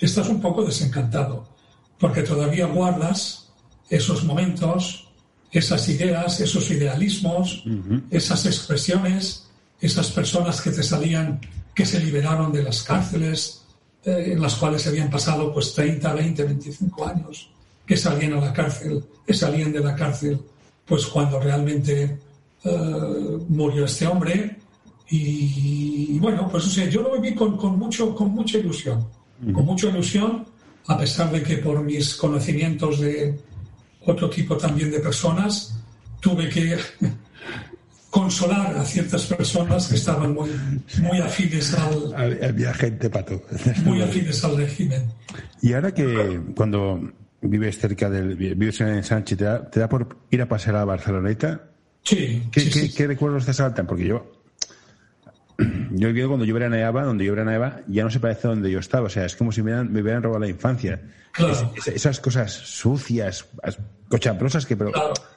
[0.00, 1.46] estás un poco desencantado,
[1.98, 3.52] porque todavía guardas
[3.90, 5.08] esos momentos,
[5.50, 7.64] esas ideas, esos idealismos,
[8.10, 9.43] esas expresiones,
[9.84, 11.40] esas personas que te salían,
[11.74, 13.64] que se liberaron de las cárceles,
[14.04, 17.50] eh, en las cuales habían pasado pues 30, 20, 25 años,
[17.86, 20.40] que salían a la cárcel, que salían de la cárcel,
[20.86, 22.18] pues cuando realmente
[22.64, 24.58] eh, murió este hombre.
[25.10, 29.06] Y, bueno, pues o sea, yo lo viví con, con, mucho, con mucha ilusión,
[29.52, 30.46] con mucha ilusión,
[30.86, 33.38] a pesar de que por mis conocimientos de
[34.06, 35.78] otro tipo también de personas,
[36.20, 36.78] tuve que
[38.14, 40.48] consolar a ciertas personas que estaban muy,
[41.02, 42.44] muy afines al...
[42.44, 43.42] Había gente pato.
[43.84, 45.02] Muy afines al régimen.
[45.60, 47.12] Y ahora que cuando
[47.42, 48.36] vives cerca del...
[48.36, 51.70] vives en Sánchez, ¿te da, te da por ir a pasar a Barceloneta?
[52.04, 52.40] Sí.
[52.52, 53.84] ¿Qué, recuerdos te saltan?
[53.84, 54.43] Porque yo.
[55.90, 58.70] Yo he vivido cuando yo veraneaba, donde yo veraneaba, ya no se parece a donde
[58.70, 59.06] yo estaba.
[59.06, 61.00] O sea, es como si me hubieran, me hubieran robado la infancia.
[61.86, 63.46] esas cosas sucias,
[64.08, 64.90] cochabrosas, que pero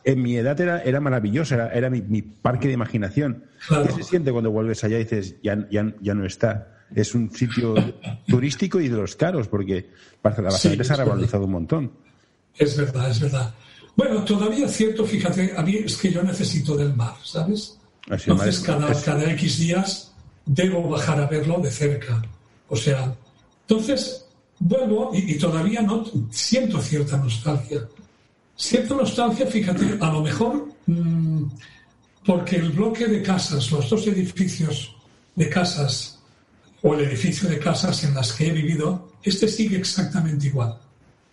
[0.04, 3.46] en mi edad era, era maravillosa, era, era mi, parque de imaginación.
[3.70, 6.74] ¿Qué se siente cuando vuelves allá y dices, ya, ya, ya no está?
[6.96, 7.76] Es un sitio
[8.28, 9.92] turístico y de los caros, porque
[10.24, 11.92] Barcelona se ha revalorizado un montón.
[12.56, 13.54] Es verdad, es verdad.
[13.96, 17.80] Bueno, todavía es cierto, fíjate, a mí es que yo necesito del mar, ¿sabes?
[18.10, 20.07] Entonces, cada, cada X días
[20.48, 22.22] debo bajar a verlo de cerca.
[22.70, 23.16] O sea,
[23.62, 24.26] entonces
[24.60, 27.88] vuelvo y, todavía no siento cierta nostalgia.
[28.56, 31.44] Cierta nostalgia, fíjate, a lo mejor mm,
[32.26, 34.96] porque el bloque de casas, los dos edificios
[35.36, 36.20] de casas
[36.82, 40.80] o el edificio de casas en las que he vivido, este sigue exactamente igual.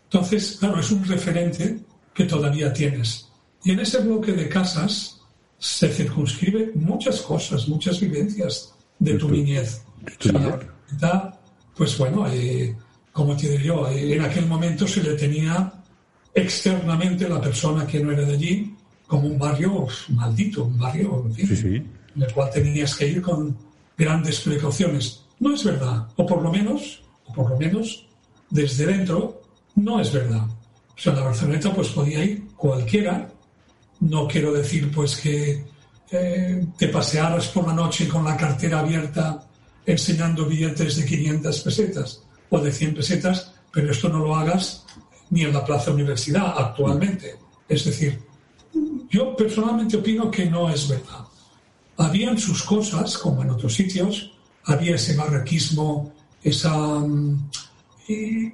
[0.05, 1.81] Entonces, claro, es un referente
[2.13, 3.29] que todavía tienes.
[3.65, 5.21] Y en ese bloque de casas
[5.59, 9.83] se circunscribe muchas cosas, muchas vivencias de tu niñez.
[11.77, 12.75] pues bueno, eh,
[13.13, 15.73] como te digo yo, eh, en aquel momento se le tenía
[16.35, 18.75] externamente la persona que no era de allí
[19.07, 23.57] como un barrio maldito, un barrio en el cual tenías que ir con
[23.97, 25.25] grandes precauciones.
[25.41, 28.07] No es verdad, o por lo menos, o por lo menos,
[28.51, 29.43] desde dentro,
[29.77, 30.47] no es verdad.
[30.97, 33.29] O sea, la Barceloneta pues podía ir cualquiera.
[34.01, 35.65] No quiero decir pues que
[36.11, 39.45] eh, te pasearas por la noche con la cartera abierta
[39.87, 44.85] enseñando billetes de 500 pesetas o de 100 pesetas, pero esto no lo hagas
[45.31, 47.37] ni en la Plaza Universidad actualmente.
[47.69, 48.21] Es decir,
[49.11, 51.25] yo personalmente opino que no es verdad.
[51.97, 54.33] Habían sus cosas, como en otros sitios,
[54.65, 57.51] había ese barraquismo, esa mm,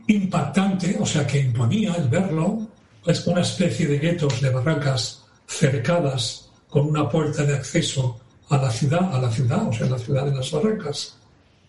[0.06, 2.68] impactante, o sea, que imponía el verlo,
[3.06, 8.18] es una especie de guetos de barracas cercadas con una puerta de acceso
[8.48, 11.16] a la ciudad, a la ciudad, o sea, la ciudad de las barracas,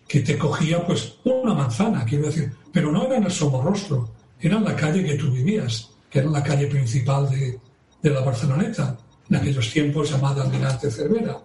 [0.08, 4.56] que te cogía pues una manzana, quiero decir, pero no era en el Somorrostro, era
[4.56, 7.58] en la calle que tú vivías, que era la calle principal de,
[8.02, 8.96] de la Barceloneta,
[9.30, 11.38] en aquellos tiempos llamada Almirante Cervera.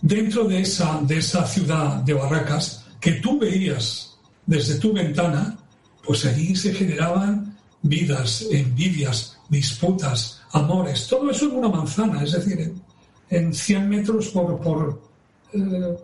[0.00, 5.56] dentro de esa, de esa ciudad de Barracas, que tú veías desde tu ventana,
[6.04, 12.74] pues allí se generaban vidas, envidias, disputas, amores, todo eso en una manzana, es decir,
[13.30, 15.00] en, 100 metros por, por,
[15.52, 15.96] eh,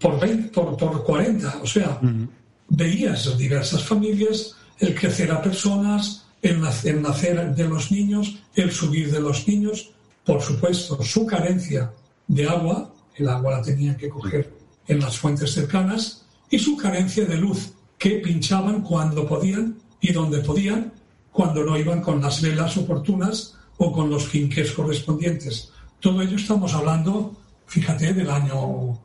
[0.00, 2.00] por, 20, por, por, 40, o sea,
[2.68, 9.20] veías diversas familias, el crecer a personas, el nacer, de los niños, el subir de
[9.20, 9.90] los niños,
[10.24, 11.92] por supuesto, su carencia
[12.26, 14.52] de agua, el agua la tenían que coger
[14.86, 20.38] en las fuentes cercanas, y su carencia de luz, que pinchaban cuando podían y donde
[20.38, 20.92] podían,
[21.38, 25.70] cuando no iban con las velas oportunas o con los quinques correspondientes.
[26.00, 27.32] Todo ello estamos hablando,
[27.64, 28.98] fíjate, del año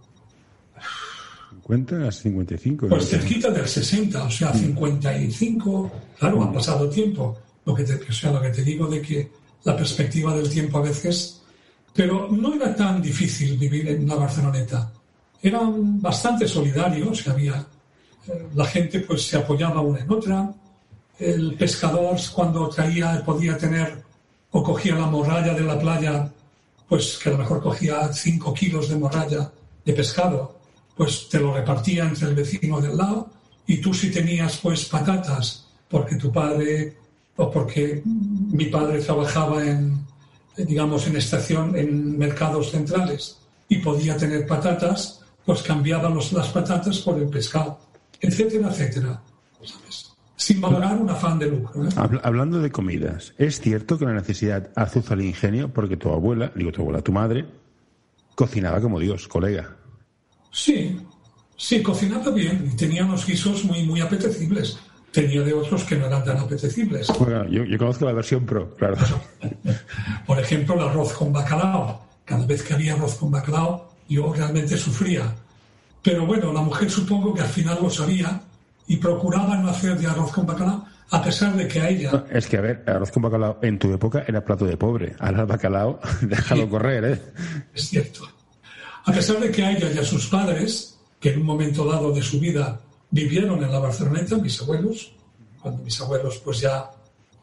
[1.51, 2.87] 50 a 55.
[2.87, 7.37] Pues cerquita del 60, o sea, 55, claro, ha pasado tiempo.
[7.67, 9.29] Lo que te, o sea, lo que te digo de que
[9.63, 11.39] la perspectiva del tiempo a veces...
[11.93, 14.91] Pero no era tan difícil vivir en una Barceloneta.
[15.39, 17.63] Eran bastante solidarios, había...
[18.27, 20.51] Eh, la gente pues se apoyaba una en otra.
[21.19, 24.03] El pescador cuando traía podía tener
[24.51, 26.31] o cogía la morralla de la playa,
[26.87, 29.51] pues que a lo mejor cogía 5 kilos de morralla
[29.85, 30.63] de pescado
[30.95, 33.29] pues te lo repartía entre el vecino del lado
[33.65, 36.95] y tú si tenías pues patatas porque tu padre
[37.35, 40.05] o porque mi padre trabajaba en
[40.55, 43.37] digamos en estación en mercados centrales
[43.67, 47.79] y podía tener patatas pues cambiaba las patatas por el pescado
[48.19, 49.21] etcétera etcétera
[50.43, 51.89] sin valorar un afán de lucro ¿eh?
[52.23, 56.71] hablando de comidas es cierto que la necesidad azuza el ingenio porque tu abuela digo
[56.71, 57.45] tu abuela tu madre
[58.35, 59.77] cocinaba como Dios colega
[60.53, 60.95] Sí,
[61.57, 64.77] sí, cocinaba bien y tenía unos guisos muy, muy apetecibles.
[65.11, 67.07] Tenía de otros que no eran tan apetecibles.
[67.19, 68.97] Bueno, yo, conozco la versión pro, claro.
[70.27, 72.05] Por ejemplo, el arroz con bacalao.
[72.23, 75.33] Cada vez que había arroz con bacalao, yo realmente sufría.
[76.03, 78.39] Pero bueno, la mujer supongo que al final lo sabía
[78.87, 82.25] y procuraba no hacer de arroz con bacalao, a pesar de que a ella...
[82.31, 85.15] es que, a ver, arroz con bacalao en tu época era plato de pobre.
[85.19, 87.21] Ahora el bacalao, déjalo correr, ¿eh?
[87.73, 88.27] Es cierto.
[89.05, 92.11] A pesar de que a ella y a sus padres, que en un momento dado
[92.11, 92.79] de su vida
[93.11, 95.13] vivieron en la Barceloneta, mis abuelos,
[95.61, 96.89] cuando mis abuelos pues ya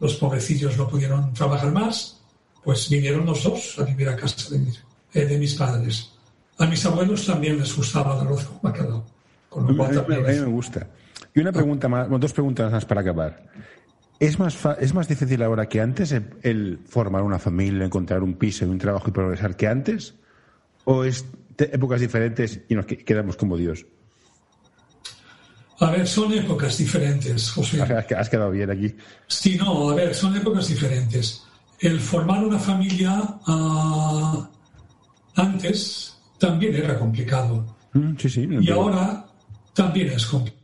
[0.00, 2.20] los pobrecillos no pudieron trabajar más,
[2.64, 4.82] pues vinieron los dos a vivir a casa de, mis,
[5.14, 6.10] eh, de mis padres.
[6.58, 9.04] A mis abuelos también les gustaba el arroz con bacalao.
[9.48, 10.86] Con lo cual a, mí, me gusta.
[11.34, 13.44] Y una pregunta más, dos preguntas más para acabar.
[14.18, 16.12] ¿Es más, ¿Es más difícil ahora que antes
[16.42, 20.14] el, formar una familia, encontrar un piso, un trabajo y progresar que antes?
[20.84, 21.24] ¿O es
[21.66, 23.86] épocas diferentes y nos quedamos como Dios.
[25.80, 27.80] A ver, son épocas diferentes, José.
[28.16, 28.94] Has quedado bien aquí.
[29.26, 31.42] Sí, no, a ver, son épocas diferentes.
[31.78, 34.50] El formar una familia ah,
[35.36, 37.76] antes también era complicado.
[37.94, 39.26] Mm, sí, sí, y ahora
[39.72, 40.59] también es complicado.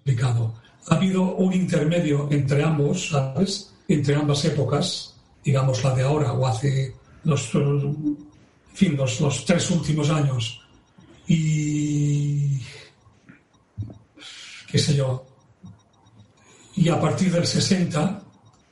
[0.89, 3.73] Ha habido un intermedio entre ambos, ¿sabes?
[3.89, 6.95] Entre ambas épocas, digamos la de ahora o hace
[7.25, 7.51] los,
[8.73, 10.61] fin, los tres últimos años
[11.27, 12.61] y
[14.71, 15.25] qué sé yo.
[16.77, 18.23] Y a partir del 60,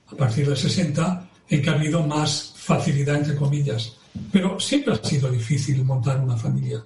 [0.07, 3.97] a partir del 60, en que ha habido más facilidad, entre comillas.
[4.31, 6.85] Pero siempre ha sido difícil montar una familia,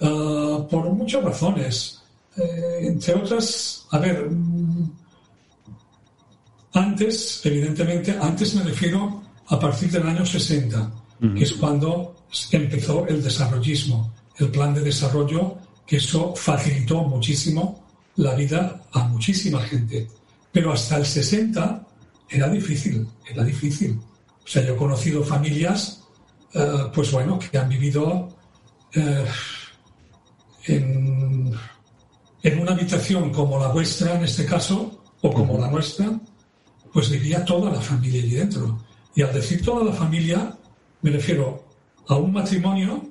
[0.00, 1.99] ah, por muchas razones.
[2.36, 4.92] Eh, entre otras, a ver, mm,
[6.74, 10.92] antes, evidentemente, antes me refiero a partir del año 60,
[11.36, 12.16] que es cuando
[12.52, 19.60] empezó el desarrollismo el plan de desarrollo, que eso facilitó muchísimo la vida a muchísima
[19.60, 20.08] gente.
[20.50, 21.86] Pero hasta el 60
[22.28, 24.00] era difícil, era difícil.
[24.44, 26.02] O sea, yo he conocido familias,
[26.54, 28.28] eh, pues bueno, que han vivido
[28.94, 29.24] eh,
[30.66, 31.09] en,
[32.42, 36.18] en, una habitación como la vuestra, en este caso, o como la nuestra,
[36.92, 38.78] pues vivía toda la familia allí dentro.
[39.14, 40.56] Y al decir toda la familia,
[41.02, 41.64] me refiero
[42.08, 43.02] a un matrimonio,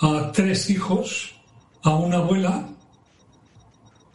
[0.00, 1.34] a tres hijos,
[1.82, 2.68] a una abuela,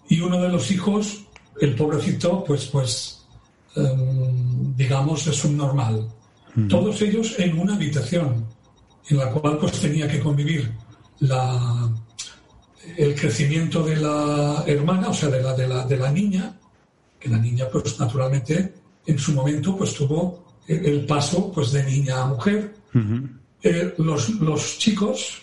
[0.08, 1.26] y uno de los hijos,
[1.62, 3.26] el pobrecito, pues, pues,
[3.76, 6.10] em, digamos, es un normal.
[6.68, 8.46] Todos ellos en una habitación,
[9.08, 10.74] en la cual pues tenía que convivir
[11.20, 11.90] la,
[12.98, 16.60] el crecimiento de la hermana, o sea, de la, de la, de la niña,
[17.20, 18.74] que la niña, pues naturalmente,
[19.06, 22.76] en su momento, pues tuvo el paso pues de niña a mujer.
[23.62, 25.42] Eh, los, los chicos,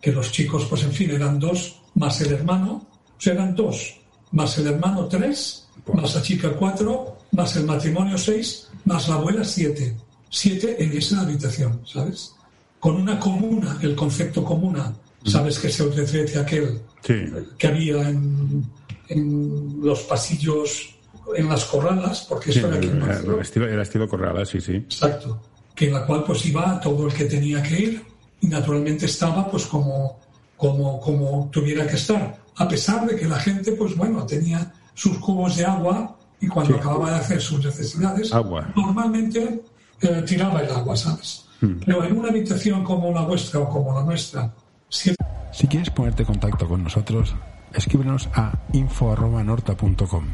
[0.00, 2.86] que los chicos, pues en fin, eran dos, más el hermano,
[3.16, 3.96] o sea, eran dos
[4.32, 9.44] más el hermano tres, más la chica cuatro, más el matrimonio seis, más la abuela
[9.44, 9.96] siete.
[10.28, 12.34] Siete en esa habitación, ¿sabes?
[12.80, 14.94] Con una comuna, el concepto comuna,
[15.26, 15.58] ¿sabes?
[15.58, 20.96] Que es el retrete aquel que había en, los pasillos,
[21.36, 24.74] en las corralas, porque eso era, era, estilo, era estilo corralas, sí, sí.
[24.74, 25.40] Exacto.
[25.74, 28.02] Que en la cual pues iba todo el que tenía que ir
[28.40, 30.18] y naturalmente estaba pues como,
[30.56, 35.18] como, como tuviera que estar a pesar de que la gente, pues bueno, tenía sus
[35.18, 38.32] cubos de agua y cuando acababa de hacer sus necesidades,
[38.74, 39.62] normalmente
[40.00, 41.46] eh, tiraba el agua, ¿sabes?
[41.60, 41.80] Hmm.
[41.84, 44.54] Pero en una habitación como la vuestra o como la nuestra,
[44.88, 47.34] si, quieres ponerte en contacto con nosotros,
[47.72, 50.24] escríbenos a info.norta.com.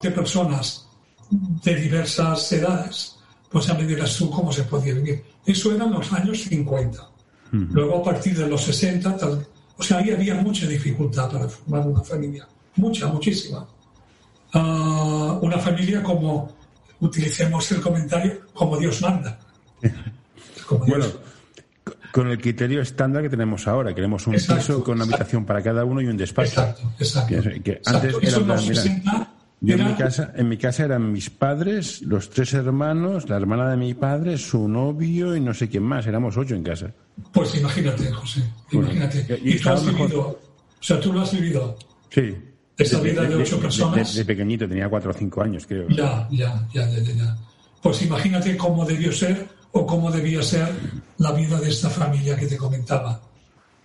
[0.00, 0.88] De personas
[1.30, 3.16] de diversas edades,
[3.50, 5.24] pues ya me dirás tú cómo se podía vivir.
[5.44, 7.10] Eso eran los años 50.
[7.50, 9.16] Luego, a partir de los 60,
[9.76, 12.46] o sea, ahí había mucha dificultad para formar una familia.
[12.76, 13.66] Mucha, muchísima.
[14.52, 16.54] Ah, una familia como,
[17.00, 19.38] utilicemos el comentario, como Dios manda.
[20.70, 21.06] Bueno,
[22.12, 23.94] con el criterio estándar que tenemos ahora.
[23.94, 26.60] Queremos un piso con una habitación para cada uno y un despacho.
[26.60, 27.34] Exacto, exacto.
[27.86, 29.28] antes era
[29.60, 33.68] yo en mi, casa, en mi casa eran mis padres, los tres hermanos, la hermana
[33.70, 36.06] de mi padre, su novio y no sé quién más.
[36.06, 36.92] Éramos ocho en casa.
[37.32, 39.40] Pues imagínate, José, imagínate.
[39.42, 40.38] y, tú has vivido, o
[40.80, 41.76] sea, tú lo has vivido.
[42.08, 42.36] Sí.
[42.76, 44.14] Esa vida de, ocho personas.
[44.14, 45.88] De, pequeñito, tenía cuatro o cinco años, creo.
[45.88, 47.36] Ya, ya, ya, ya, ya.
[47.82, 50.72] Pues imagínate cómo debió ser o cómo debía ser
[51.18, 53.20] la vida de esta familia que te comentaba.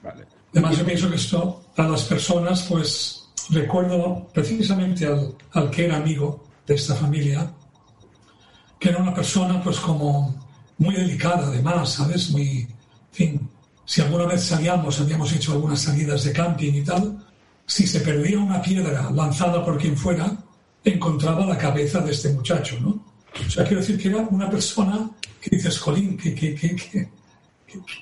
[0.01, 0.25] Vale.
[0.51, 5.97] Además, yo pienso que esto, para las personas, pues recuerdo precisamente al, al, que era
[5.97, 7.51] amigo de esta familia,
[8.79, 10.35] que era una persona pues como
[10.77, 12.29] muy delicada además, ¿sabes?
[12.31, 12.69] Muy, en
[13.11, 13.49] fin,
[13.85, 17.25] si alguna vez salíamos, habíamos hecho algunas salidas de camping y tal,
[17.65, 20.37] si se perdía una piedra lanzada por quien fuera,
[20.83, 23.02] encontraba la cabeza de este muchacho, ¿no?
[23.45, 25.09] O sea, quiero decir que era una persona
[25.41, 27.09] que dices, Colín, que, que, que, que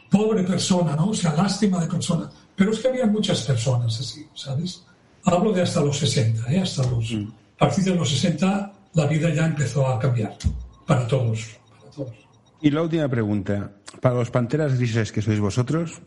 [0.10, 1.10] pobre persona, ¿no?
[1.10, 2.30] O sea, lástima de persona.
[2.56, 4.84] Pero es que había muchas personas así, ¿sabes?
[5.24, 6.62] Hablo de hasta los 60, ¿eh?
[6.62, 7.28] hasta los, mm.
[7.56, 10.38] a partir de los 60 la vida ya empezó a cambiar
[10.86, 12.14] para todos, para todos.
[12.62, 13.72] Y la última pregunta,
[14.02, 16.02] para los panteras grises que sois vosotros,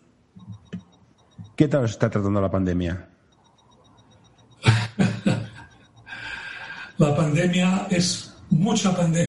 [1.56, 3.08] ¿qué tal os está tratando la pandemia?
[6.98, 9.26] la pandemia es mucha pandemia.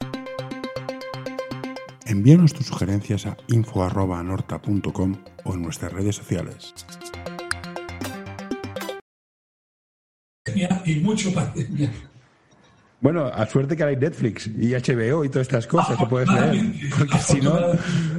[2.06, 6.74] Envíanos tus sugerencias a info.norta.com o en nuestras redes sociales.
[10.86, 11.92] y mucho pandemia.
[13.02, 16.74] Bueno, a suerte que hay Netflix y HBO y todas estas cosas que puedes leer.
[16.98, 17.54] Porque si no.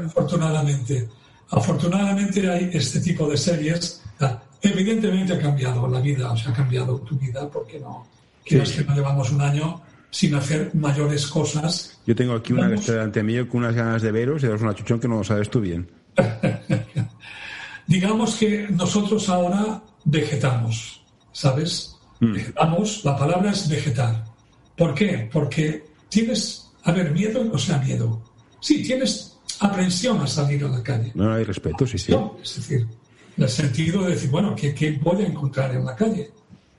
[0.04, 1.08] Afortunadamente,
[1.50, 4.02] afortunadamente hay este tipo de series.
[4.60, 8.06] Evidentemente ha cambiado la vida, o sea, ha cambiado tu vida, porque no.
[8.44, 9.80] Quieres que no llevamos un año
[10.10, 11.98] sin hacer mayores cosas.
[12.06, 14.74] Yo tengo aquí una que delante mío con unas ganas de veros y daros una
[14.74, 15.90] chuchón que no lo sabes tú bien.
[17.86, 21.02] Digamos que nosotros ahora vegetamos,
[21.32, 21.96] ¿sabes?
[22.20, 23.08] Vegetamos, mm.
[23.08, 24.24] la palabra es vegetar.
[24.76, 25.28] ¿Por qué?
[25.32, 28.22] Porque tienes, a ver, miedo, o sea, miedo.
[28.60, 31.12] Sí, tienes aprensión a salir a la calle.
[31.14, 32.14] No hay respeto, sí, sí.
[32.42, 32.86] es decir,
[33.36, 36.30] el sentido de decir, bueno, ¿qué, ¿qué voy a encontrar en la calle?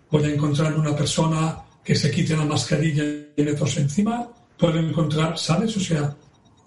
[0.09, 1.57] ¿Voy a encontrar una persona
[1.87, 3.01] que se quite la mascarilla
[3.37, 4.27] y le tose encima?
[4.57, 5.77] ¿Puedo encontrar, sabes?
[5.77, 6.13] O sea,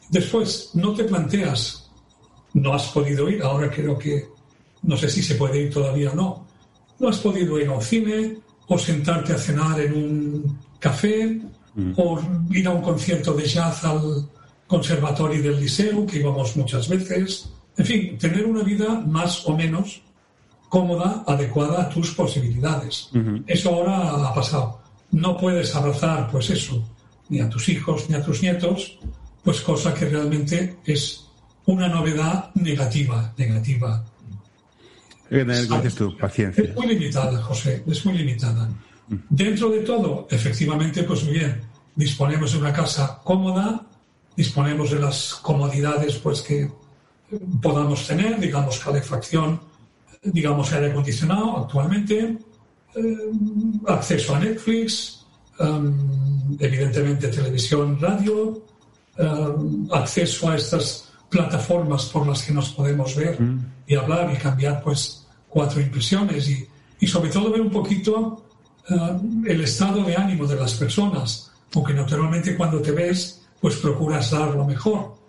[0.09, 1.91] después no te planteas,
[2.55, 4.29] no has podido ir, ahora creo que,
[4.83, 6.47] no sé si se puede ir todavía o no,
[6.99, 11.39] no has podido ir al cine, o sentarte a cenar en un café,
[11.75, 11.93] mm.
[11.99, 12.19] o
[12.53, 14.27] ir a un concierto de jazz al
[14.67, 17.51] conservatorio del liceo, que íbamos muchas veces.
[17.77, 20.01] En fin, tener una vida más o menos
[20.71, 23.11] cómoda, adecuada a tus posibilidades.
[23.47, 24.80] Eso ahora ha pasado.
[25.13, 26.89] No puedes abrazar, pues eso,
[27.29, 28.99] ni a tus hijos ni a tus nietos,
[29.43, 31.27] pues cosa que realmente es
[31.67, 34.05] una novedad negativa, negativa.
[35.95, 36.65] tu paciencia.
[36.65, 38.69] Es muy limitada, José, es muy limitada.
[39.29, 41.61] Dentro de todo, efectivamente, pues muy bien,
[41.95, 43.87] disponemos de una casa cómoda,
[44.37, 46.71] disponemos de las comodidades pues que
[47.61, 49.61] podamos tener, digamos calefacción,
[50.23, 52.39] digamos aire acondicionado actualmente, eh,
[53.87, 55.25] acceso a Netflix,
[55.59, 58.63] em, evidentemente televisión, radio,
[59.19, 63.67] em, acceso a estas plataformas por las que nos podemos ver mm.
[63.87, 66.67] y hablar y cambiar pues cuatro impresiones y,
[66.99, 68.45] y sobre todo ver un poquito
[68.89, 74.31] em, el estado de ánimo de las personas, aunque naturalmente cuando te ves pues procuras
[74.31, 75.20] dar lo mejor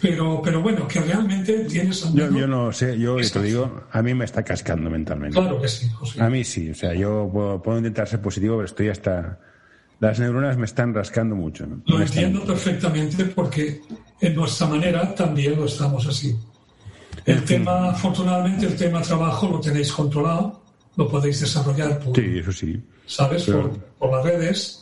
[0.00, 2.12] pero, pero bueno, que realmente tienes...
[2.12, 5.38] Yo, yo no sé, yo te digo, a mí me está cascando mentalmente.
[5.38, 6.22] Claro que sí, José.
[6.22, 9.38] A mí sí, o sea, yo puedo, intentar ser positivo, pero estoy hasta...
[9.98, 11.64] Las neuronas me están rascando mucho.
[11.86, 13.80] Lo entiendo perfectamente porque
[14.20, 16.36] en nuestra manera también lo estamos así.
[17.24, 20.60] El tema, afortunadamente, el tema trabajo lo tenéis controlado,
[20.96, 22.82] lo podéis desarrollar por, sí, eso sí.
[23.06, 23.44] ¿sabes?
[23.44, 24.81] Por, por las redes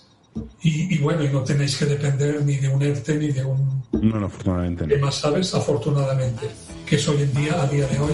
[0.63, 3.83] y, bueno, y no tenéis que depender ni de un ERTE ni de un...
[3.93, 4.95] No, no, afortunadamente no.
[4.95, 5.55] ¿Qué más sabes?
[5.55, 6.49] Afortunadamente.
[6.87, 8.13] Que es hoy en día, a día de hoy,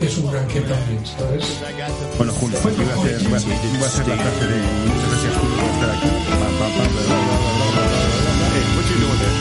[0.00, 1.58] es un gran que también, ¿sabes?
[2.16, 4.56] Bueno, Julio, pues iba, a hacer, iba, a hacer la frase de
[4.86, 6.08] muchas gracias, Julio, por estar aquí.
[6.28, 6.90] Pam, pam, pam,
[8.52, 9.40] hey, what you doing there?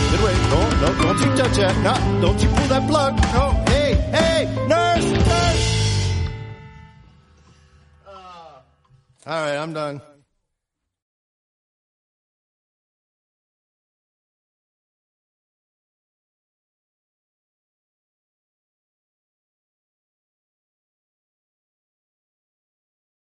[0.49, 1.75] No, no, don't you touch that.
[1.83, 3.15] No, don't you pull that plug.
[3.33, 5.65] No, hey, hey, nurse, nurse.
[8.07, 8.11] Uh,
[9.27, 10.01] all right, I'm done.